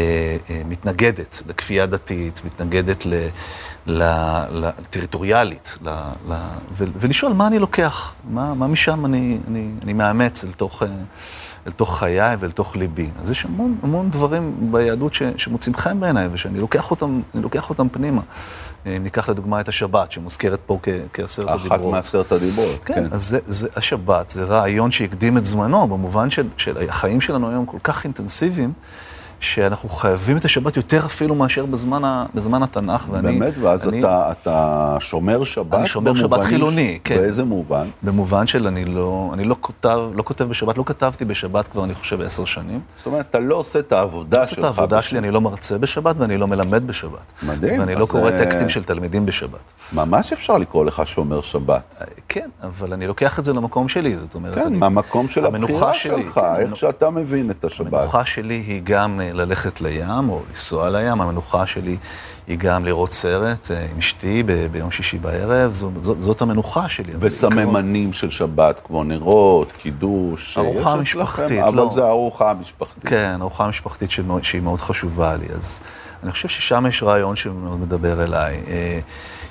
אה, 0.51 0.63
מתנגדת 0.69 1.43
לכפייה 1.47 1.87
דתית, 1.87 2.41
מתנגדת 2.45 3.07
ל, 3.07 3.15
ל, 3.87 4.03
ל, 4.51 4.71
טריטוריאלית, 4.91 5.79
ל, 5.83 5.89
ל, 6.29 6.35
ו, 6.73 6.85
ולשאול 6.97 7.33
מה 7.33 7.47
אני 7.47 7.59
לוקח, 7.59 8.15
מה, 8.31 8.55
מה 8.55 8.67
משם 8.67 9.07
אני, 9.07 9.39
אני, 9.49 9.71
אני 9.83 9.93
מאמץ 9.93 10.45
אל 10.45 10.53
תוך, 10.53 10.83
אה, 10.83 10.89
אל 11.67 11.73
תוך 11.73 11.99
חיי 11.99 12.35
ואל 12.39 12.51
תוך 12.51 12.77
ליבי. 12.77 13.09
אז 13.23 13.31
יש 13.31 13.45
המון, 13.45 13.77
המון 13.83 14.11
דברים 14.11 14.57
ביהדות 14.73 15.15
ש, 15.15 15.23
שמוצאים 15.37 15.77
חן 15.77 16.01
בעיניי, 16.01 16.29
ושאני 16.33 16.61
לוקח 16.61 16.91
אותם, 16.91 17.21
לוקח 17.35 17.71
אותם 17.71 17.89
פנימה. 17.89 18.21
אם 18.87 19.03
ניקח 19.03 19.29
לדוגמה 19.29 19.61
את 19.61 19.69
השבת, 19.69 20.13
שמוזכרת 20.13 20.61
פה 20.67 20.79
כעשרת 21.13 21.49
הדיברות. 21.49 21.73
אחת 21.73 21.91
מעשרת 21.91 22.33
הדיברות, 22.33 22.85
כן. 22.85 22.95
כן, 22.95 23.07
אז 23.11 23.29
זה, 23.29 23.39
זה 23.47 23.69
השבת, 23.77 24.31
זה 24.31 24.45
רעיון 24.45 24.91
שהקדים 24.91 25.39
את 25.39 25.45
זמנו, 25.45 25.87
במובן 25.87 26.31
של, 26.31 26.49
של 26.57 26.89
החיים 26.89 27.21
שלנו 27.21 27.51
היום 27.51 27.67
כל 27.67 27.79
כך 27.83 28.05
אינטנסיביים. 28.05 28.73
שאנחנו 29.45 29.89
חייבים 29.89 30.37
את 30.37 30.45
השבת 30.45 30.77
יותר 30.77 31.07
אפילו 31.07 31.35
מאשר 31.35 31.67
בזמן, 31.67 32.05
ה, 32.05 32.27
בזמן 32.35 32.63
התנ"ך. 32.63 33.07
ואני, 33.11 33.23
באמת? 33.23 33.55
ואז 33.61 33.89
אני, 33.89 34.01
אתה, 34.01 34.33
אתה 34.33 34.97
שומר 35.01 35.45
שבת? 35.45 35.75
אני 35.75 35.87
שומר 35.87 36.15
שבת 36.15 36.41
חילוני, 36.41 36.99
ש... 36.99 37.01
כן. 37.05 37.17
באיזה 37.17 37.45
מובן? 37.45 37.89
במובן 38.03 38.47
של 38.47 38.67
אני 38.67 38.85
לא, 38.85 39.31
אני 39.35 39.45
לא 39.45 39.57
כותב, 39.61 39.99
לא 40.15 40.23
כותב 40.23 40.45
בשבת, 40.45 40.79
לא 40.79 40.83
כתבתי 40.87 41.25
בשבת 41.25 41.69
כבר, 41.69 41.85
אני 41.85 41.95
חושב, 41.95 42.21
עשר 42.21 42.45
שנים. 42.45 42.81
זאת 42.97 43.07
אומרת, 43.07 43.27
אתה 43.31 43.39
לא 43.39 43.55
עושה 43.55 43.79
את 43.79 43.93
העבודה 43.93 44.41
לא 44.41 44.47
שלך. 44.47 44.59
את 44.59 44.65
העבודה 44.65 44.99
בשבת. 44.99 45.05
שלי, 45.11 45.19
אני 45.19 45.31
לא 45.31 45.41
מרצה 45.41 45.79
בשבת 45.79 46.17
ואני 46.19 46.39
לא 46.39 46.47
מלמד 46.47 46.87
בשבת. 46.87 47.19
מדהים. 47.43 47.81
ואני 47.81 47.95
לא 47.95 48.07
קורא 48.07 48.31
אה, 48.31 48.45
טקסטים 48.45 48.69
של 48.69 48.85
תלמידים 48.85 49.27
בשבת. 49.27 49.73
ממש 49.93 50.33
אפשר 50.33 50.59
לקרוא 50.59 50.85
לך 50.85 51.03
שומר 51.05 51.41
שבת. 51.41 51.83
אה, 52.01 52.07
כן, 52.29 52.49
אבל 52.63 52.93
אני 52.93 53.07
לוקח 53.07 53.39
את 53.39 53.45
זה 53.45 53.53
למקום 53.53 53.89
שלי, 53.89 54.17
זאת 54.17 54.35
אומרת... 54.35 54.55
כן, 54.55 54.61
אני... 54.61 54.79
מהמקום 54.79 55.29
של 55.29 55.47
הבחירה 55.47 55.95
שלי, 55.95 56.23
שלך, 56.23 56.35
כן, 56.35 56.57
איך 56.59 56.77
שאתה 56.77 57.11
מבין 57.11 57.51
את 57.51 57.65
השבת. 57.65 57.93
המנוחה 57.93 58.25
שלי 58.25 58.55
היא 58.55 58.81
גם 58.85 59.21
אה, 59.21 59.33
ללכת 59.35 59.81
לים. 59.81 60.29
או 60.29 60.41
לנסוע 60.51 60.91
לים, 60.91 61.21
המנוחה 61.21 61.67
שלי 61.67 61.97
היא 62.47 62.59
גם 62.59 62.85
לראות 62.85 63.13
סרט 63.13 63.71
אה, 63.71 63.87
עם 63.93 63.99
אשתי 63.99 64.43
ב- 64.47 64.67
ביום 64.73 64.91
שישי 64.91 65.19
בערב, 65.19 65.71
זו, 65.71 65.91
זו, 66.01 66.15
זאת 66.21 66.43
המנוחה 66.43 66.89
שלי. 66.89 67.13
וסממנים 67.19 68.13
של 68.13 68.31
שבת, 68.31 68.81
כמו 68.85 69.05
נרות, 69.05 69.73
קידוש. 69.73 70.59
ארוחה 70.59 70.97
משפחתית, 70.97 71.51
לכם, 71.61 71.77
לא. 71.77 71.83
אבל 71.83 71.91
זה 71.95 72.09
ארוחה 72.09 72.55
משפחתית. 72.61 73.05
כן, 73.09 73.37
ארוחה 73.41 73.69
משפחתית 73.69 74.11
שהיא 74.43 74.63
מאוד 74.63 74.81
חשובה 74.81 75.37
לי, 75.37 75.47
אז 75.57 75.81
אני 76.23 76.33
חושב 76.33 76.49
ששם 76.49 76.87
יש 76.89 77.03
רעיון 77.03 77.37
שמאוד 77.37 77.81
מדבר 77.81 78.25
אליי. 78.25 78.61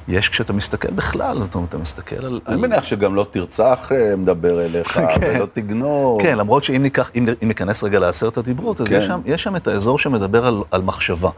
אה, 0.10 0.14
יש 0.14 0.30
כשאתה 0.30 0.54
מסתכל 0.54 0.92
בכלל, 0.92 1.38
זאת 1.38 1.56
אומרת, 1.56 1.70
אתה 1.70 1.78
מסתכל 1.78 2.26
על... 2.26 2.40
אני 2.48 2.56
מניח 2.56 2.86
שגם 2.86 3.16
לא 3.16 3.26
תרצח 3.32 3.92
אה, 3.92 4.16
מדבר 4.16 4.66
אליך, 4.66 5.00
כן. 5.16 5.22
ולא 5.22 5.48
תגנוב. 5.54 6.22
כן, 6.22 6.38
למרות 6.38 6.64
שאם 6.64 6.84
ניקח, 6.84 7.12
אם, 7.16 7.26
ניכנס 7.42 7.84
רגע 7.84 8.00
לעשרת 8.00 8.38
הדיברות, 8.38 8.82
אז 8.82 8.88
כן. 8.88 8.98
יש, 8.98 9.06
שם, 9.06 9.22
יש 9.26 9.44
שם 9.44 9.56
את 9.56 9.68
האזור 9.68 10.00
שמדבר 10.00 10.46
על, 10.72 10.82
מחשבה, 10.82 11.30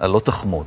על 0.00 0.10
לא 0.10 0.18
תחמוד. 0.18 0.66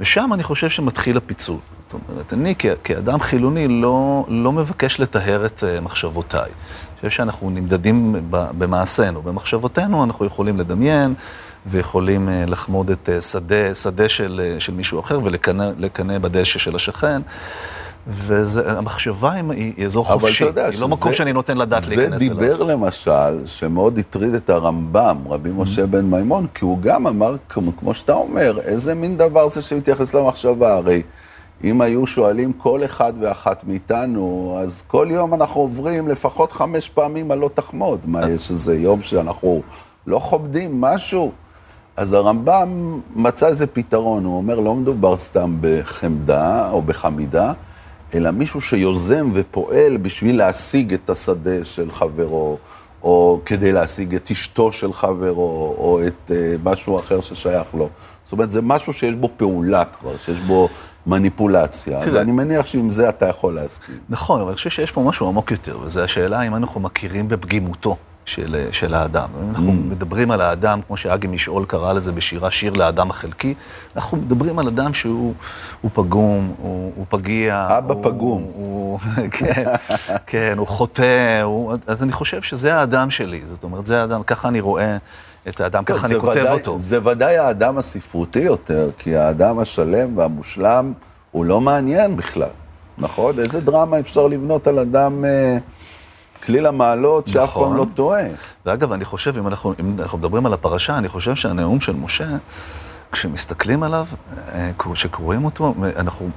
ושם 0.00 0.30
אני 0.34 0.42
חושב 0.42 0.68
שמתחיל 0.68 1.16
הפיצול. 1.16 1.56
זאת 1.90 2.00
אומרת, 2.10 2.32
אני 2.32 2.54
כאדם 2.84 3.20
חילוני 3.20 3.68
לא, 3.68 4.24
לא 4.28 4.52
מבקש 4.52 5.00
לטהר 5.00 5.46
את 5.46 5.64
uh, 5.64 5.80
מחשבותיי. 5.80 6.40
אני 6.42 6.96
חושב 6.96 7.10
שאנחנו 7.10 7.50
נמדדים 7.50 8.16
במעשינו, 8.30 9.22
במחשבותינו 9.22 10.04
אנחנו 10.04 10.24
יכולים 10.24 10.58
לדמיין. 10.58 11.14
ויכולים 11.70 12.28
אה, 12.28 12.44
לחמוד 12.46 12.90
את 12.90 13.08
אה, 13.08 13.20
שדה, 13.20 13.74
שדה 13.74 14.08
של, 14.08 14.40
אה, 14.44 14.60
של 14.60 14.74
מישהו 14.74 15.00
אחר 15.00 15.20
ולקנא 15.24 16.18
בדשא 16.18 16.58
של 16.58 16.76
השכן. 16.76 17.22
והמחשבה 18.10 19.32
היא, 19.32 19.44
היא 19.76 19.84
אזור 19.86 20.04
חופשי, 20.04 20.44
היא 20.44 20.80
לא 20.80 20.88
מקום 20.88 21.14
שאני 21.14 21.32
נותן 21.32 21.58
לדת 21.58 21.88
להיכנס 21.88 21.98
אליו. 21.98 22.18
זה 22.18 22.28
דיבר. 22.28 22.62
למשל, 22.62 23.46
שמאוד 23.46 23.98
הטריד 23.98 24.34
את 24.34 24.50
הרמב"ם, 24.50 25.16
רבי 25.28 25.50
משה 25.56 25.82
mm-hmm. 25.82 25.86
בן 25.86 26.04
מימון, 26.04 26.46
כי 26.54 26.64
הוא 26.64 26.78
גם 26.80 27.06
אמר, 27.06 27.36
כמו, 27.48 27.76
כמו 27.76 27.94
שאתה 27.94 28.12
אומר, 28.12 28.60
איזה 28.60 28.94
מין 28.94 29.16
דבר 29.16 29.48
זה 29.48 29.62
שמתייחס 29.62 30.14
למחשבה, 30.14 30.74
הרי 30.74 31.02
אם 31.64 31.80
היו 31.80 32.06
שואלים 32.06 32.52
כל 32.52 32.84
אחד 32.84 33.12
ואחת 33.20 33.64
מאיתנו, 33.64 34.56
אז 34.62 34.82
כל 34.86 35.08
יום 35.10 35.34
אנחנו 35.34 35.60
עוברים 35.60 36.08
לפחות 36.08 36.52
חמש 36.52 36.88
פעמים 36.88 37.30
על 37.30 37.38
לא 37.38 37.50
תחמוד. 37.54 38.00
מה, 38.04 38.30
יש 38.30 38.50
איזה 38.50 38.76
יום 38.76 39.02
שאנחנו 39.02 39.62
לא 40.06 40.18
כובדים 40.18 40.80
משהו? 40.80 41.32
אז 41.98 42.12
הרמב"ם 42.12 43.00
מצא 43.14 43.46
איזה 43.46 43.66
פתרון, 43.66 44.24
הוא 44.24 44.36
אומר, 44.36 44.60
לא 44.60 44.74
מדובר 44.74 45.16
סתם 45.16 45.56
בחמדה 45.60 46.70
או 46.70 46.82
בחמידה, 46.82 47.52
אלא 48.14 48.30
מישהו 48.30 48.60
שיוזם 48.60 49.30
ופועל 49.34 49.96
בשביל 49.96 50.38
להשיג 50.38 50.94
את 50.94 51.10
השדה 51.10 51.64
של 51.64 51.90
חברו, 51.90 52.58
או 53.02 53.40
כדי 53.44 53.72
להשיג 53.72 54.14
את 54.14 54.30
אשתו 54.30 54.72
של 54.72 54.92
חברו, 54.92 55.74
או 55.78 56.00
את 56.06 56.30
uh, 56.30 56.32
משהו 56.64 56.98
אחר 56.98 57.20
ששייך 57.20 57.66
לו. 57.74 57.88
זאת 58.24 58.32
אומרת, 58.32 58.50
זה 58.50 58.62
משהו 58.62 58.92
שיש 58.92 59.14
בו 59.14 59.30
פעולה 59.36 59.84
כבר, 59.84 60.16
שיש 60.16 60.38
בו 60.38 60.68
מניפולציה. 61.06 61.98
אז 61.98 62.16
אני 62.16 62.32
מניח 62.32 62.66
שעם 62.66 62.90
זה 62.90 63.08
אתה 63.08 63.26
יכול 63.26 63.54
להסכים. 63.54 63.98
נכון, 64.08 64.40
אבל 64.40 64.48
אני 64.48 64.56
חושב 64.56 64.70
שיש 64.70 64.92
פה 64.92 65.02
משהו 65.02 65.28
עמוק 65.28 65.50
יותר, 65.50 65.78
וזו 65.82 66.00
השאלה 66.00 66.42
אם 66.42 66.54
אנחנו 66.54 66.80
מכירים 66.80 67.28
בפגימותו 67.28 67.96
של, 68.28 68.66
של 68.72 68.94
האדם. 68.94 69.28
אם 69.42 69.48
אנחנו 69.50 69.70
mm. 69.70 69.90
מדברים 69.90 70.30
על 70.30 70.40
האדם, 70.40 70.80
כמו 70.86 70.96
שאגי 70.96 71.26
משעול 71.26 71.64
קרא 71.64 71.92
לזה 71.92 72.12
בשירה, 72.12 72.50
שיר 72.50 72.72
לאדם 72.72 73.10
החלקי, 73.10 73.54
אנחנו 73.96 74.16
מדברים 74.16 74.58
על 74.58 74.68
אדם 74.68 74.94
שהוא 74.94 75.34
פגום, 75.92 76.54
הוא, 76.62 76.92
הוא 76.96 77.06
פגיע. 77.08 77.68
אבא 77.78 77.94
הוא, 77.94 78.04
פגום. 78.04 78.42
הוא, 78.54 78.98
כן, 79.38 79.64
כן, 80.26 80.54
הוא 80.58 80.66
חוטא, 80.66 81.42
הוא, 81.42 81.74
אז 81.86 82.02
אני 82.02 82.12
חושב 82.12 82.42
שזה 82.42 82.74
האדם 82.74 83.10
שלי, 83.10 83.42
זאת 83.48 83.64
אומרת, 83.64 83.86
זה 83.86 84.00
האדם, 84.00 84.22
ככה 84.22 84.48
אני 84.48 84.60
רואה 84.60 84.96
את 85.48 85.60
האדם, 85.60 85.84
ככה 85.84 86.06
אני 86.06 86.20
כותב 86.20 86.40
ודאי, 86.40 86.52
אותו. 86.52 86.78
זה 86.78 87.06
ודאי 87.06 87.38
האדם 87.38 87.78
הספרותי 87.78 88.38
יותר, 88.38 88.90
כי 88.98 89.16
האדם 89.16 89.58
השלם 89.58 90.18
והמושלם 90.18 90.92
הוא 91.30 91.44
לא 91.44 91.60
מעניין 91.60 92.16
בכלל, 92.16 92.50
נכון? 92.98 93.38
איזה 93.38 93.60
דרמה 93.60 93.98
אפשר 93.98 94.26
לבנות 94.26 94.66
על 94.66 94.78
אדם... 94.78 95.24
אה, 95.24 95.58
כליל 96.46 96.66
המעלות 96.66 97.28
נכון. 97.28 97.32
שאף 97.32 97.54
פעם 97.54 97.76
לא 97.76 97.86
טועה. 97.94 98.24
ואגב, 98.66 98.92
אני 98.92 99.04
חושב, 99.04 99.38
אם 99.38 99.46
אנחנו, 99.46 99.74
אם 99.80 99.96
אנחנו 99.98 100.18
מדברים 100.18 100.46
על 100.46 100.52
הפרשה, 100.52 100.98
אני 100.98 101.08
חושב 101.08 101.34
שהנאום 101.34 101.80
של 101.80 101.96
משה, 101.96 102.28
כשמסתכלים 103.12 103.82
עליו, 103.82 104.06
אה, 104.52 104.70
כשקוראים 104.78 105.44
אותו, 105.44 105.74
אנחנו 105.96 106.30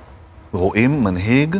רואים 0.53 1.03
מנהיג 1.03 1.57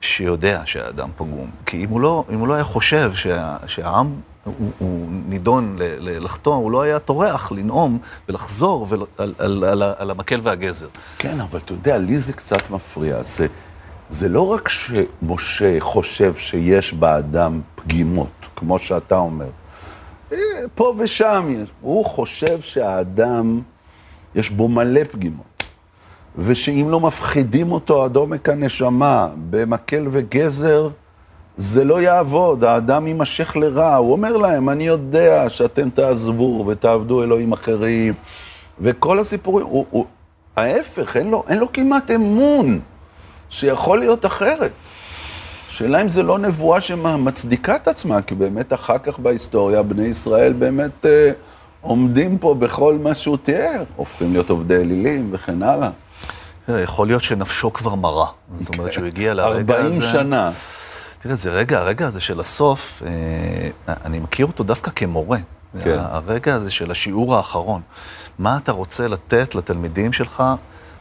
שיודע 0.00 0.62
שהאדם 0.64 1.08
פגום. 1.16 1.50
כי 1.66 1.84
אם 1.84 1.88
הוא 1.88 2.00
לא, 2.00 2.24
אם 2.32 2.38
הוא 2.38 2.48
לא 2.48 2.54
היה 2.54 2.64
חושב 2.64 3.12
שה, 3.14 3.56
שהעם 3.66 4.14
הוא, 4.44 4.70
הוא 4.78 5.08
נידון 5.28 5.76
לחטוא, 5.98 6.54
הוא 6.54 6.70
לא 6.70 6.82
היה 6.82 6.98
טורח 6.98 7.52
לנאום 7.52 7.98
ולחזור 8.28 8.86
ול, 8.88 9.02
על, 9.18 9.34
על, 9.38 9.64
על, 9.64 9.82
על 9.82 10.10
המקל 10.10 10.40
והגזר. 10.42 10.86
כן, 11.18 11.40
אבל 11.40 11.58
אתה 11.58 11.72
יודע, 11.72 11.98
לי 11.98 12.18
זה 12.18 12.32
קצת 12.32 12.70
מפריע. 12.70 13.22
זה, 13.22 13.46
זה 14.12 14.28
לא 14.28 14.52
רק 14.52 14.68
שמשה 14.68 15.80
חושב 15.80 16.34
שיש 16.34 16.92
באדם 16.92 17.60
פגימות, 17.74 18.48
כמו 18.56 18.78
שאתה 18.78 19.18
אומר. 19.18 19.46
אה, 20.32 20.38
פה 20.74 20.94
ושם 20.98 21.48
יש. 21.50 21.70
הוא 21.80 22.04
חושב 22.04 22.60
שהאדם, 22.60 23.60
יש 24.34 24.50
בו 24.50 24.68
מלא 24.68 25.00
פגימות. 25.04 25.62
ושאם 26.38 26.86
לא 26.90 27.00
מפחידים 27.00 27.72
אותו 27.72 28.04
עד 28.04 28.16
עומק 28.16 28.48
הנשמה 28.48 29.28
במקל 29.50 30.06
וגזר, 30.10 30.88
זה 31.56 31.84
לא 31.84 32.02
יעבוד, 32.02 32.64
האדם 32.64 33.06
יימשך 33.06 33.56
לרע. 33.56 33.96
הוא 33.96 34.12
אומר 34.12 34.36
להם, 34.36 34.68
אני 34.68 34.84
יודע 34.86 35.50
שאתם 35.50 35.90
תעזבו 35.90 36.64
ותעבדו 36.68 37.22
אלוהים 37.22 37.52
אחרים. 37.52 38.14
וכל 38.80 39.18
הסיפורים, 39.18 39.66
הוא, 39.66 39.86
הוא, 39.90 40.06
ההפך, 40.56 41.16
אין 41.16 41.30
לו, 41.30 41.44
אין 41.48 41.58
לו 41.58 41.72
כמעט 41.72 42.10
אמון 42.10 42.80
שיכול 43.52 43.98
להיות 43.98 44.26
אחרת. 44.26 44.70
שאלה 45.68 46.02
אם 46.02 46.08
זה 46.08 46.22
לא 46.22 46.38
נבואה 46.38 46.80
שמצדיקה 46.80 47.76
את 47.76 47.88
עצמה, 47.88 48.22
כי 48.22 48.34
באמת 48.34 48.72
אחר 48.72 48.98
כך 48.98 49.18
בהיסטוריה 49.18 49.82
בני 49.82 50.04
ישראל 50.04 50.52
באמת 50.52 51.06
אה, 51.06 51.30
עומדים 51.80 52.38
פה 52.38 52.54
בכל 52.54 52.98
מה 53.02 53.14
שהוא 53.14 53.36
תיאר, 53.42 53.82
הופכים 53.96 54.32
להיות 54.32 54.50
עובדי 54.50 54.76
אלילים 54.76 55.28
וכן 55.32 55.62
הלאה. 55.62 55.90
יכול 56.68 57.06
להיות 57.06 57.22
שנפשו 57.22 57.72
כבר 57.72 57.94
מרה. 57.94 58.26
זאת 58.58 58.68
אומרת 58.68 58.86
כן. 58.86 58.92
שהוא 58.92 59.06
הגיע 59.06 59.34
לרגע 59.34 59.78
הזה... 59.78 60.02
40 60.02 60.12
שנה. 60.12 60.50
תראה, 61.22 61.34
זה 61.34 61.50
רגע, 61.50 61.78
הרגע 61.78 62.06
הזה 62.06 62.20
של 62.20 62.40
הסוף, 62.40 63.02
אה, 63.06 63.94
אני 64.04 64.18
מכיר 64.18 64.46
אותו 64.46 64.64
דווקא 64.64 64.90
כמורה. 64.96 65.38
כן. 65.84 65.98
הרגע 65.98 66.54
הזה 66.54 66.70
של 66.70 66.90
השיעור 66.90 67.36
האחרון. 67.36 67.80
מה 68.38 68.56
אתה 68.62 68.72
רוצה 68.72 69.08
לתת 69.08 69.54
לתלמידים 69.54 70.12
שלך 70.12 70.42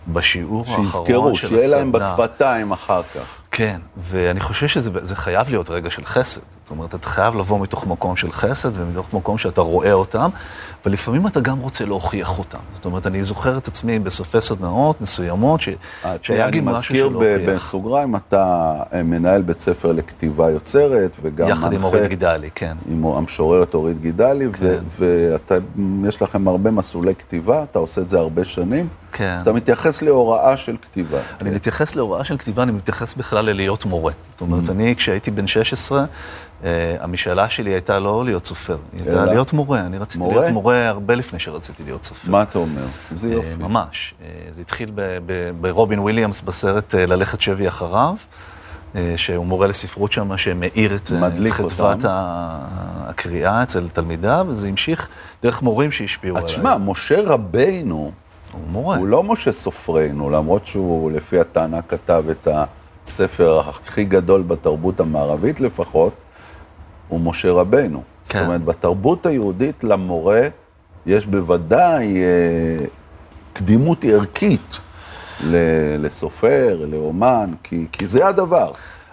בשיעור 0.08 0.66
האחרון 0.68 0.86
של 0.86 0.98
הסדנה? 0.98 1.08
שיזכרו, 1.08 1.36
שיהיה 1.36 1.68
להם 1.78 1.92
בשפתיים 1.92 2.72
אחר 2.72 3.04
כך. 3.04 3.42
כן, 3.52 3.82
ואני 3.98 4.40
חושב 4.40 4.68
שזה 4.68 5.16
חייב 5.16 5.50
להיות 5.50 5.70
רגע 5.70 5.90
של 5.90 6.06
חסד. 6.06 6.42
אומרת, 6.72 6.96
אתה 6.96 7.08
חייב 7.08 7.36
לבוא 7.36 7.60
מתוך 7.60 7.88
מקום 7.88 8.16
של 8.16 8.32
חסד 8.32 8.72
ומתוך 8.74 9.14
מקום 9.14 9.38
שאתה 9.38 9.62
רואה 9.62 9.94
אותם, 9.94 10.30
ולפעמים 10.86 11.28
אתה 11.28 11.40
גם 11.40 11.60
רוצה 11.60 11.86
להוכיח 11.86 12.40
אותם. 12.40 12.58
זאת 12.76 12.86
אומרת, 12.86 13.08
אני 13.08 13.24
זוכר 13.24 13.58
את 13.58 13.68
עצמי 13.68 14.00
בסופי 14.00 14.42
סדנאות 14.42 15.02
מסוימות, 15.02 15.62
ש... 15.62 15.70
שהיה 16.22 16.48
לי 16.48 16.60
משהו 16.64 16.96
שלא 16.96 17.04
הוכיח. 17.04 17.28
אני 17.28 17.38
מזכיר 17.38 17.54
בסוגריים, 17.56 18.16
אתה 18.16 18.74
אה, 18.94 19.04
מנהל 19.04 19.42
בית 19.42 19.60
ספר 19.60 19.92
לכתיבה 19.92 20.50
יוצרת, 20.50 21.12
וגם 21.22 21.48
מנחה... 21.48 21.60
יחד 21.60 21.74
עם 21.74 21.84
אורית 21.84 22.10
גידלי, 22.10 22.50
כן. 22.56 22.78
עם 22.90 23.06
המשוררת 23.06 23.74
אורית 23.74 24.02
גידלי, 24.02 24.48
כן. 24.54 25.06
ויש 26.04 26.22
לכם 26.22 26.48
הרבה 26.48 26.72
מסלולי 26.72 27.16
כתיבה, 27.16 27.64
אתה 27.64 27.80
עושה 27.80 28.02
את 28.02 28.10
זה 28.10 28.20
הרבה 28.20 28.46
שנים. 28.46 28.88
כן. 29.12 29.32
אז 29.32 29.42
אתה 29.42 29.54
מתייחס 29.54 30.02
להוראה 30.02 30.58
של 30.58 30.76
כתיבה. 30.82 31.20
אני 31.42 31.50
כן. 31.50 31.56
מתייחס 31.56 31.96
להוראה 31.96 32.24
של 32.24 32.38
כתיבה, 32.38 32.64
אני 32.64 32.72
מתייחס 32.72 33.14
בכלל 33.14 33.46
ללהיות 33.46 33.86
מורה. 33.86 34.14
זאת 34.32 34.42
אומרת, 34.42 34.68
mm. 34.68 34.72
אני, 34.72 34.96
כשהייתי 34.96 35.32
בן 35.32 35.48
16, 35.48 36.06
Uh, 36.62 36.64
המשאלה 37.00 37.50
שלי 37.50 37.72
הייתה 37.72 38.00
לא 38.00 38.26
להיות 38.26 38.46
סופר, 38.46 38.78
היא 38.94 39.02
הייתה 39.02 39.26
להיות 39.26 39.54
מורה. 39.54 39.80
אני 39.80 39.98
רציתי 39.98 40.24
מורה? 40.24 40.36
להיות 40.36 40.54
מורה 40.54 40.88
הרבה 40.88 41.16
לפני 41.16 41.40
שרציתי 41.40 41.84
להיות 41.84 42.04
סופר. 42.04 42.32
מה 42.32 42.42
אתה 42.42 42.60
אומר? 42.60 42.86
זה 43.12 43.28
uh, 43.28 43.32
יופי. 43.32 43.54
ממש. 43.60 44.14
Uh, 44.20 44.24
זה 44.56 44.62
התחיל 44.62 44.92
ברובין 45.62 46.00
וויליאמס 46.00 46.42
בסרט 46.42 46.96
uh, 46.96 46.98
ללכת 46.98 47.42
שבי 47.42 47.68
אחריו, 47.68 48.16
uh, 48.94 48.98
שהוא 49.16 49.46
מורה 49.46 49.68
לספרות 49.68 50.12
שם, 50.12 50.38
שמאיר 50.38 50.96
את 50.96 51.12
חדוות 51.50 52.00
הקריאה 52.04 53.64
אצל 53.64 53.88
תלמידיו, 53.94 54.46
וזה 54.50 54.68
המשיך 54.68 55.10
דרך 55.44 55.62
מורים 55.62 55.92
שהשפיעו 55.92 56.38
עליי. 56.38 56.48
תשמע, 56.48 56.78
משה 56.78 57.22
רבינו, 57.26 58.12
הוא 58.52 58.62
מורה. 58.68 58.98
הוא 58.98 59.08
לא 59.08 59.24
משה 59.24 59.52
סופרנו, 59.52 60.30
למרות 60.30 60.68
שהוא, 60.68 61.12
לפי 61.12 61.40
הטענה, 61.40 61.82
כתב 61.82 62.24
את 62.32 62.48
הספר 63.06 63.60
הכי 63.60 64.06
גדול 64.06 64.42
בתרבות 64.42 65.00
המערבית 65.00 65.60
לפחות. 65.60 66.14
הוא 67.12 67.20
משה 67.20 67.52
רבנו. 67.52 68.04
כן. 68.28 68.40
זאת 68.40 68.46
אומרת, 68.46 68.64
בתרבות 68.66 69.26
היהודית 69.26 69.84
למורה 69.84 70.42
יש 71.06 71.26
בוודאי 71.26 72.18
אה, 72.18 72.86
קדימות 73.54 74.06
ערכית 74.06 74.78
לסופר, 76.00 76.86
לאומן, 76.92 77.52
כי, 77.64 77.86
כי 77.92 78.08
זה 78.08 78.28
הדבר. 78.28 78.72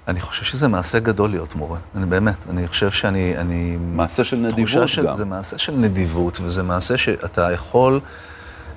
אני 0.09 0.21
חושב 0.21 0.45
שזה 0.45 0.69
מעשה 0.69 0.99
גדול 0.99 1.31
להיות 1.31 1.55
מורה, 1.55 1.79
אני 1.97 2.07
באמת, 2.07 2.35
אני 2.51 2.69
חושב 2.69 2.91
שאני... 2.91 3.37
אני, 3.37 3.77
מעשה 3.81 4.25
של 4.25 4.37
נדיבות 4.37 4.89
של, 4.89 5.07
גם. 5.07 5.17
זה 5.17 5.25
מעשה 5.25 5.59
של 5.59 5.73
נדיבות, 5.73 6.39
וזה 6.43 6.63
מעשה 6.63 6.99
שאתה 6.99 7.51
יכול, 7.53 8.01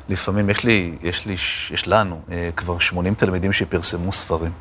לפעמים, 0.09 0.49
יש 0.49 0.63
לי, 0.63 0.95
יש 1.03 1.25
לי, 1.25 1.35
יש 1.71 1.87
לנו 1.87 2.19
אה, 2.31 2.49
כבר 2.55 2.79
80 2.79 3.13
תלמידים 3.13 3.53
שפרסמו 3.53 4.13
ספרים. 4.13 4.51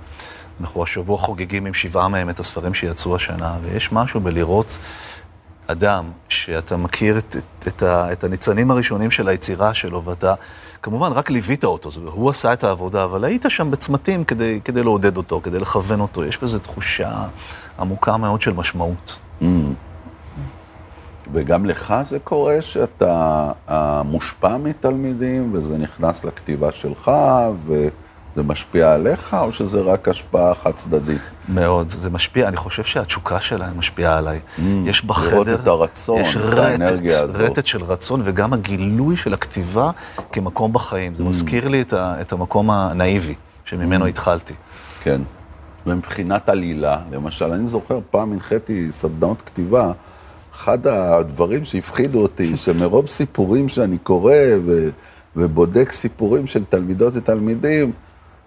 אנחנו 0.60 0.82
השבוע 0.82 1.18
חוגגים 1.18 1.66
עם 1.66 1.74
שבעה 1.74 2.08
מהם 2.08 2.30
את 2.30 2.40
הספרים 2.40 2.74
שיצאו 2.74 3.16
השנה, 3.16 3.58
ויש 3.62 3.92
משהו 3.92 4.20
בלראות 4.20 4.78
אדם 5.66 6.10
שאתה 6.28 6.76
מכיר 6.76 7.18
את, 7.18 7.36
את, 7.36 7.68
את, 7.68 7.82
ה, 7.82 8.12
את 8.12 8.24
הניצנים 8.24 8.70
הראשונים 8.70 9.10
של 9.10 9.28
היצירה 9.28 9.74
שלו, 9.74 10.04
ואתה 10.04 10.34
כמובן 10.82 11.12
רק 11.12 11.30
ליווית 11.30 11.64
אותו, 11.64 11.90
הוא 12.04 12.30
עשה 12.30 12.52
את 12.52 12.64
העבודה, 12.64 13.04
אבל 13.04 13.24
היית 13.24 13.44
שם 13.48 13.70
בצמתים 13.70 14.24
כדי, 14.24 14.60
כדי 14.64 14.82
לעודד 14.82 15.16
אותו, 15.16 15.40
כדי 15.44 15.58
לכוון 15.58 16.00
אותו. 16.00 16.24
יש 16.24 16.38
בזה 16.38 16.58
תחושה 16.58 17.26
עמוקה 17.78 18.16
מאוד 18.16 18.42
של 18.42 18.52
משמעות. 18.52 19.18
Mm. 19.42 19.44
וגם 21.32 21.64
לך 21.64 21.94
זה 22.02 22.18
קורה 22.18 22.62
שאתה 22.62 23.52
מושפע 24.04 24.56
מתלמידים, 24.56 25.50
וזה 25.54 25.78
נכנס 25.78 26.24
לכתיבה 26.24 26.72
שלך, 26.72 27.10
ו... 27.66 27.88
זה 28.36 28.42
משפיע 28.42 28.92
עליך, 28.92 29.36
או 29.40 29.52
שזה 29.52 29.80
רק 29.80 30.08
השפעה 30.08 30.54
חד 30.54 30.70
צדדית? 30.70 31.20
מאוד, 31.48 31.88
זה 31.88 32.10
משפיע, 32.10 32.48
אני 32.48 32.56
חושב 32.56 32.84
שהתשוקה 32.84 33.40
שלהם 33.40 33.78
משפיעה 33.78 34.18
עליי. 34.18 34.40
Mm, 34.58 34.62
יש 34.86 35.04
בחדר, 35.04 35.30
לראות 35.30 35.48
את 35.48 35.66
הרצון, 35.66 36.20
יש 36.20 36.36
את 36.36 36.58
האנרגיה 36.58 37.20
הזאת. 37.20 37.40
רטט 37.40 37.66
של 37.66 37.84
רצון, 37.84 38.20
וגם 38.24 38.52
הגילוי 38.52 39.16
של 39.16 39.34
הכתיבה 39.34 39.90
כמקום 40.32 40.72
בחיים. 40.72 41.14
זה 41.14 41.22
mm. 41.22 41.26
מזכיר 41.26 41.68
לי 41.68 41.80
את, 41.80 41.92
ה, 41.92 42.20
את 42.20 42.32
המקום 42.32 42.70
הנאיבי 42.70 43.34
שממנו 43.64 44.06
mm. 44.06 44.08
התחלתי. 44.08 44.54
כן. 45.02 45.20
ומבחינת 45.86 46.48
עלילה, 46.48 46.98
למשל, 47.12 47.52
אני 47.52 47.66
זוכר, 47.66 47.98
פעם 48.10 48.32
הנחיתי 48.32 48.88
סדנאות 48.90 49.42
כתיבה, 49.46 49.92
אחד 50.54 50.86
הדברים 50.86 51.64
שהפחידו 51.64 52.22
אותי, 52.22 52.56
שמרוב 52.64 53.06
סיפורים 53.06 53.68
שאני 53.68 53.98
קורא 53.98 54.34
ו, 54.66 54.88
ובודק 55.36 55.92
סיפורים 55.92 56.46
של 56.46 56.64
תלמידות 56.64 57.12
ותלמידים, 57.16 57.92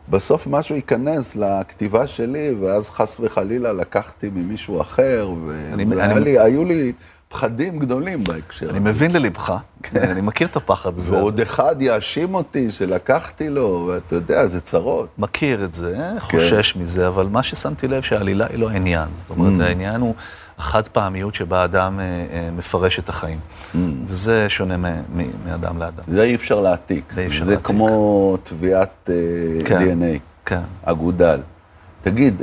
בסוף 0.09 0.47
משהו 0.47 0.75
ייכנס 0.75 1.35
לכתיבה 1.35 2.07
שלי, 2.07 2.55
ואז 2.61 2.89
חס 2.89 3.17
וחלילה 3.19 3.73
לקחתי 3.73 4.29
ממישהו 4.33 4.81
אחר, 4.81 5.29
והיו 5.77 6.65
לי 6.65 6.93
פחדים 7.29 7.79
גדולים 7.79 8.23
בהקשר 8.23 8.65
הזה. 8.65 8.77
אני 8.77 8.89
מבין 8.89 9.11
ללבך, 9.11 9.53
כן. 9.83 10.09
אני 10.09 10.21
מכיר 10.21 10.47
את 10.47 10.55
הפחד 10.55 10.93
הזה. 10.93 11.11
ועוד 11.11 11.39
אחד 11.39 11.75
יאשים 11.79 12.35
אותי 12.35 12.71
שלקחתי 12.71 13.49
לו, 13.49 13.89
ואתה 13.91 14.15
יודע, 14.15 14.47
זה 14.47 14.61
צרות. 14.61 15.09
מכיר 15.17 15.63
את 15.63 15.73
זה, 15.73 15.97
חושש 16.19 16.71
כן. 16.71 16.79
מזה, 16.79 17.07
אבל 17.07 17.27
מה 17.27 17.43
ששמתי 17.43 17.87
לב 17.87 18.01
שהעלילה 18.01 18.47
היא 18.49 18.59
לא 18.59 18.69
העניין. 18.69 19.07
זאת 19.21 19.37
אומרת, 19.37 19.61
mm. 19.61 19.63
העניין 19.63 20.01
הוא... 20.01 20.15
החד 20.63 20.87
פעמיות 20.87 21.35
שבה 21.35 21.63
אדם 21.63 21.99
אה, 21.99 22.05
אה, 22.05 22.49
מפרש 22.51 22.99
את 22.99 23.09
החיים. 23.09 23.39
Mm. 23.39 23.77
וזה 24.07 24.49
שונה 24.49 24.77
מאדם 25.45 25.79
לאדם. 25.79 26.03
זה 26.07 26.23
אי 26.23 26.35
אפשר 26.35 26.61
להעתיק. 26.61 27.13
זה, 27.15 27.25
אפשר 27.25 27.43
זה 27.43 27.51
להעתיק. 27.51 27.67
כמו 27.67 28.37
תביעת 28.43 29.09
אה, 29.09 29.15
כן, 29.65 29.81
DNA, 29.81 30.19
כן. 30.45 30.61
אגודל. 30.83 31.39
תגיד, 32.01 32.41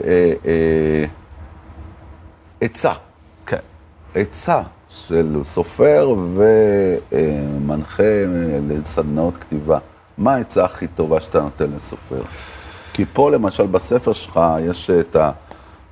עצה. 2.61 2.93
כן. 3.47 3.57
עצה 4.15 4.61
של 4.89 5.41
סופר 5.43 6.15
ומנחה 7.11 8.03
לסדנאות 8.69 9.37
כתיבה. 9.37 9.79
מה 10.19 10.35
העצה 10.35 10.65
הכי 10.65 10.87
טובה 10.87 11.21
שאתה 11.21 11.41
נותן 11.41 11.67
לסופר? 11.77 12.23
כי 12.93 13.05
פה 13.13 13.31
למשל 13.31 13.67
בספר 13.67 14.13
שלך 14.13 14.41
יש 14.61 14.91
את 14.91 15.17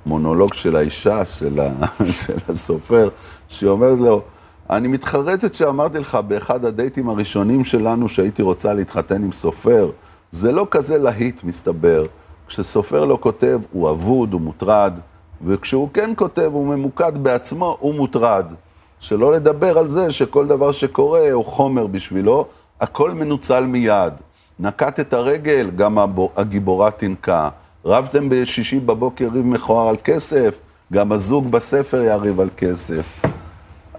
המונולוג 0.09 0.55
של 0.55 0.77
האישה, 0.77 1.25
של, 1.25 1.61
ה... 1.61 1.87
של 2.27 2.39
הסופר, 2.49 3.09
שהיא 3.49 3.71
אומרת 3.71 3.99
לו, 4.01 4.23
אני 4.71 4.89
מתחרטת 4.89 5.55
שאמרתי 5.55 5.99
לך 5.99 6.19
באחד 6.27 6.65
הדייטים 6.65 7.09
הראשונים 7.09 7.65
שלנו 7.65 8.09
שהייתי 8.09 8.43
רוצה 8.43 8.75
להתחתן 8.75 9.25
עם 9.25 9.33
סופר. 9.33 9.91
זה 10.31 10.53
לא 10.53 10.67
כזה 10.71 10.99
להיט, 10.99 11.45
מסתבר. 11.45 12.05
כשסופר 12.47 13.05
לא 13.05 13.19
כותב, 13.21 13.61
הוא 13.73 13.91
אבוד, 13.91 14.33
הוא 14.33 14.41
מוטרד, 14.41 14.99
וכשהוא 15.45 15.89
כן 15.95 16.11
כותב, 16.17 16.51
הוא 16.53 16.67
ממוקד 16.67 17.19
בעצמו, 17.19 17.77
הוא 17.81 17.95
מוטרד. 17.95 18.53
שלא 19.01 19.33
לדבר 19.33 19.79
על 19.79 19.87
זה 19.87 20.13
שכל 20.13 20.47
דבר 20.47 20.73
שקורה 20.73 21.33
הוא 21.33 21.45
חומר 21.45 21.87
בשבילו, 21.87 22.47
הכל 22.81 23.11
מנוצל 23.11 23.67
מיד. 23.67 24.13
נקט 24.61 25.01
את 25.01 25.13
הרגל, 25.13 25.71
גם 25.77 25.99
הגיבורה 26.37 26.91
תנקה. 26.91 27.49
רבתם 27.85 28.29
בשישי 28.29 28.81
בבוקר 28.81 29.29
ריב 29.33 29.47
מכוער 29.47 29.89
על 29.89 29.97
כסף, 30.05 30.59
גם 30.93 31.13
הזוג 31.13 31.51
בספר 31.51 32.03
יריב 32.03 32.41
על 32.41 32.49
כסף. 32.57 33.21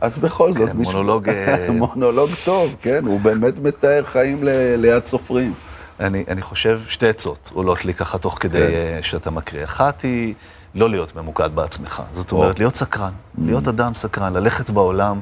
אז 0.01 0.17
בכל 0.17 0.53
זאת, 0.53 0.69
כן, 0.69 0.77
מונולוג... 0.77 1.29
אה, 1.29 1.71
מונולוג 1.79 2.29
טוב, 2.45 2.75
כן, 2.81 3.05
הוא 3.05 3.19
באמת 3.19 3.59
מתאר 3.59 4.03
חיים 4.05 4.43
ליד 4.77 5.05
סופרים. 5.05 5.53
אני, 5.99 6.23
אני 6.27 6.41
חושב 6.41 6.79
שתי 6.87 7.07
עצות 7.07 7.51
עולות 7.53 7.85
לי 7.85 7.93
ככה 7.93 8.17
תוך 8.17 8.37
כדי 8.39 8.57
כן. 8.57 8.63
אה, 8.63 8.99
שאתה 9.01 9.31
מקריא. 9.31 9.63
אחת 9.63 10.01
היא 10.01 10.33
לא 10.75 10.89
להיות 10.89 11.15
ממוקד 11.15 11.49
בעצמך. 11.55 12.03
זאת 12.13 12.31
אומרת, 12.31 12.55
או. 12.55 12.59
להיות 12.59 12.75
סקרן, 12.75 13.11
mm. 13.11 13.41
להיות 13.45 13.67
אדם 13.67 13.93
סקרן, 13.95 14.33
ללכת 14.33 14.69
בעולם 14.69 15.19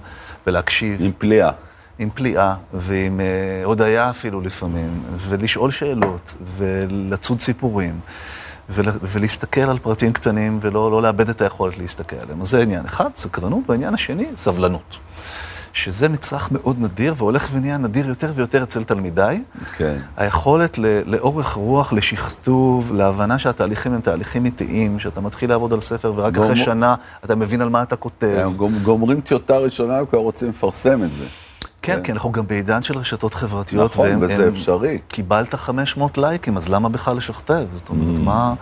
ולהקשיב. 0.47 1.01
עם 1.01 1.11
פליאה. 1.17 1.51
עם 1.99 2.09
פליאה 2.13 2.55
ועם 2.73 3.19
uh, 3.19 3.65
הודיה 3.65 4.09
אפילו 4.09 4.41
לפעמים, 4.41 5.03
ולשאול 5.17 5.71
שאלות 5.71 6.33
ולצוד 6.57 7.39
סיפורים. 7.39 7.99
ולהסתכל 8.69 9.61
על 9.61 9.77
פרטים 9.79 10.13
קטנים 10.13 10.59
ולא 10.61 10.91
לא 10.91 11.01
לאבד 11.01 11.29
את 11.29 11.41
היכולת 11.41 11.77
להסתכל 11.77 12.15
עליהם. 12.15 12.41
אז 12.41 12.47
זה 12.49 12.61
עניין 12.61 12.85
אחד, 12.85 13.09
סקרנות, 13.15 13.63
והעניין 13.69 13.93
השני, 13.93 14.25
סבלנות. 14.37 14.97
שזה 15.73 16.09
מצרך 16.09 16.51
מאוד 16.51 16.75
נדיר, 16.79 17.13
והולך 17.17 17.47
ונהיה 17.51 17.77
נדיר 17.77 18.07
יותר 18.07 18.31
ויותר 18.35 18.63
אצל 18.63 18.83
תלמידיי. 18.83 19.43
כן. 19.77 19.97
היכולת 20.17 20.77
ל- 20.77 21.01
לאורך 21.05 21.53
רוח, 21.53 21.93
לשכתוב, 21.93 22.91
להבנה 22.93 23.39
שהתהליכים 23.39 23.93
הם 23.93 24.01
תהליכים 24.01 24.45
איטיים, 24.45 24.99
שאתה 24.99 25.21
מתחיל 25.21 25.49
לעבוד 25.49 25.73
על 25.73 25.79
ספר 25.79 26.13
ורק 26.15 26.33
גומר... 26.33 26.45
אחרי 26.45 26.63
שנה 26.65 26.95
אתה 27.25 27.35
מבין 27.35 27.61
על 27.61 27.69
מה 27.69 27.83
אתה 27.83 27.95
כותב. 27.95 28.49
גומרים 28.83 29.21
טיוטה 29.21 29.57
ראשונה, 29.57 30.03
וכבר 30.03 30.19
רוצים 30.19 30.49
לפרסם 30.49 31.03
את 31.03 31.11
זה. 31.11 31.25
כן, 31.87 31.95
כן, 31.95 32.03
כי 32.03 32.11
אנחנו 32.11 32.31
גם 32.31 32.47
בעידן 32.47 32.83
של 32.83 32.97
רשתות 32.97 33.33
חברתיות. 33.33 33.91
נכון, 33.91 34.07
והם, 34.07 34.19
וזה 34.21 34.43
הם, 34.43 34.53
אפשרי. 34.53 34.97
קיבלת 35.07 35.55
500 35.55 36.17
לייקים, 36.17 36.57
אז 36.57 36.69
למה 36.69 36.89
בכלל 36.89 37.17
לשכתב? 37.17 37.65
זאת 37.73 37.89
אומרת, 37.89 38.17
mm. 38.17 38.21
מה... 38.21 38.53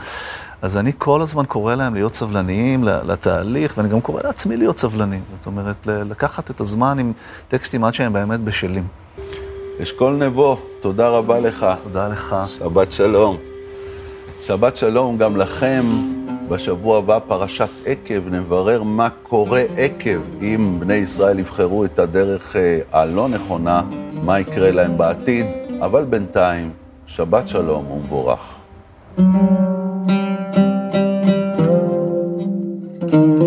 אז 0.61 0.77
אני 0.77 0.91
כל 0.97 1.21
הזמן 1.21 1.45
קורא 1.45 1.75
להם 1.75 1.93
להיות 1.93 2.15
סבלניים 2.15 2.83
לתהליך, 2.83 3.73
ואני 3.77 3.89
גם 3.89 4.01
קורא 4.01 4.21
לעצמי 4.21 4.57
להיות 4.57 4.79
סבלני. 4.79 5.19
זאת 5.38 5.45
אומרת, 5.45 5.75
לקחת 5.85 6.51
את 6.51 6.59
הזמן 6.59 6.99
עם 6.99 7.13
טקסטים 7.47 7.83
עד 7.83 7.93
שהם 7.93 8.13
באמת 8.13 8.39
בשלים. 8.39 8.88
אשכול 9.81 10.13
נבו, 10.13 10.57
תודה 10.81 11.09
רבה 11.09 11.39
לך. 11.39 11.65
תודה 11.83 12.07
לך. 12.07 12.35
שבת 12.47 12.91
שלום. 12.91 13.38
שבת 14.41 14.77
שלום 14.77 15.17
גם 15.17 15.38
לכם. 15.38 15.85
בשבוע 16.49 16.97
הבא 16.97 17.19
פרשת 17.27 17.69
עקב, 17.86 18.29
נברר 18.31 18.84
מה 18.84 19.10
קורה 19.23 19.63
עקב. 19.77 20.19
אם 20.41 20.77
בני 20.79 20.93
ישראל 20.93 21.39
יבחרו 21.39 21.86
את 21.86 21.99
הדרך 21.99 22.55
אה, 22.55 22.79
הלא 22.91 23.27
נכונה, 23.29 23.81
מה 24.23 24.39
יקרה 24.39 24.71
להם 24.71 24.97
בעתיד, 24.97 25.45
אבל 25.81 26.03
בינתיים, 26.03 26.71
שבת 27.08 27.47
שלום 27.47 27.91
ומבורך. 27.91 28.39
thank 33.08 33.41
you 33.41 33.44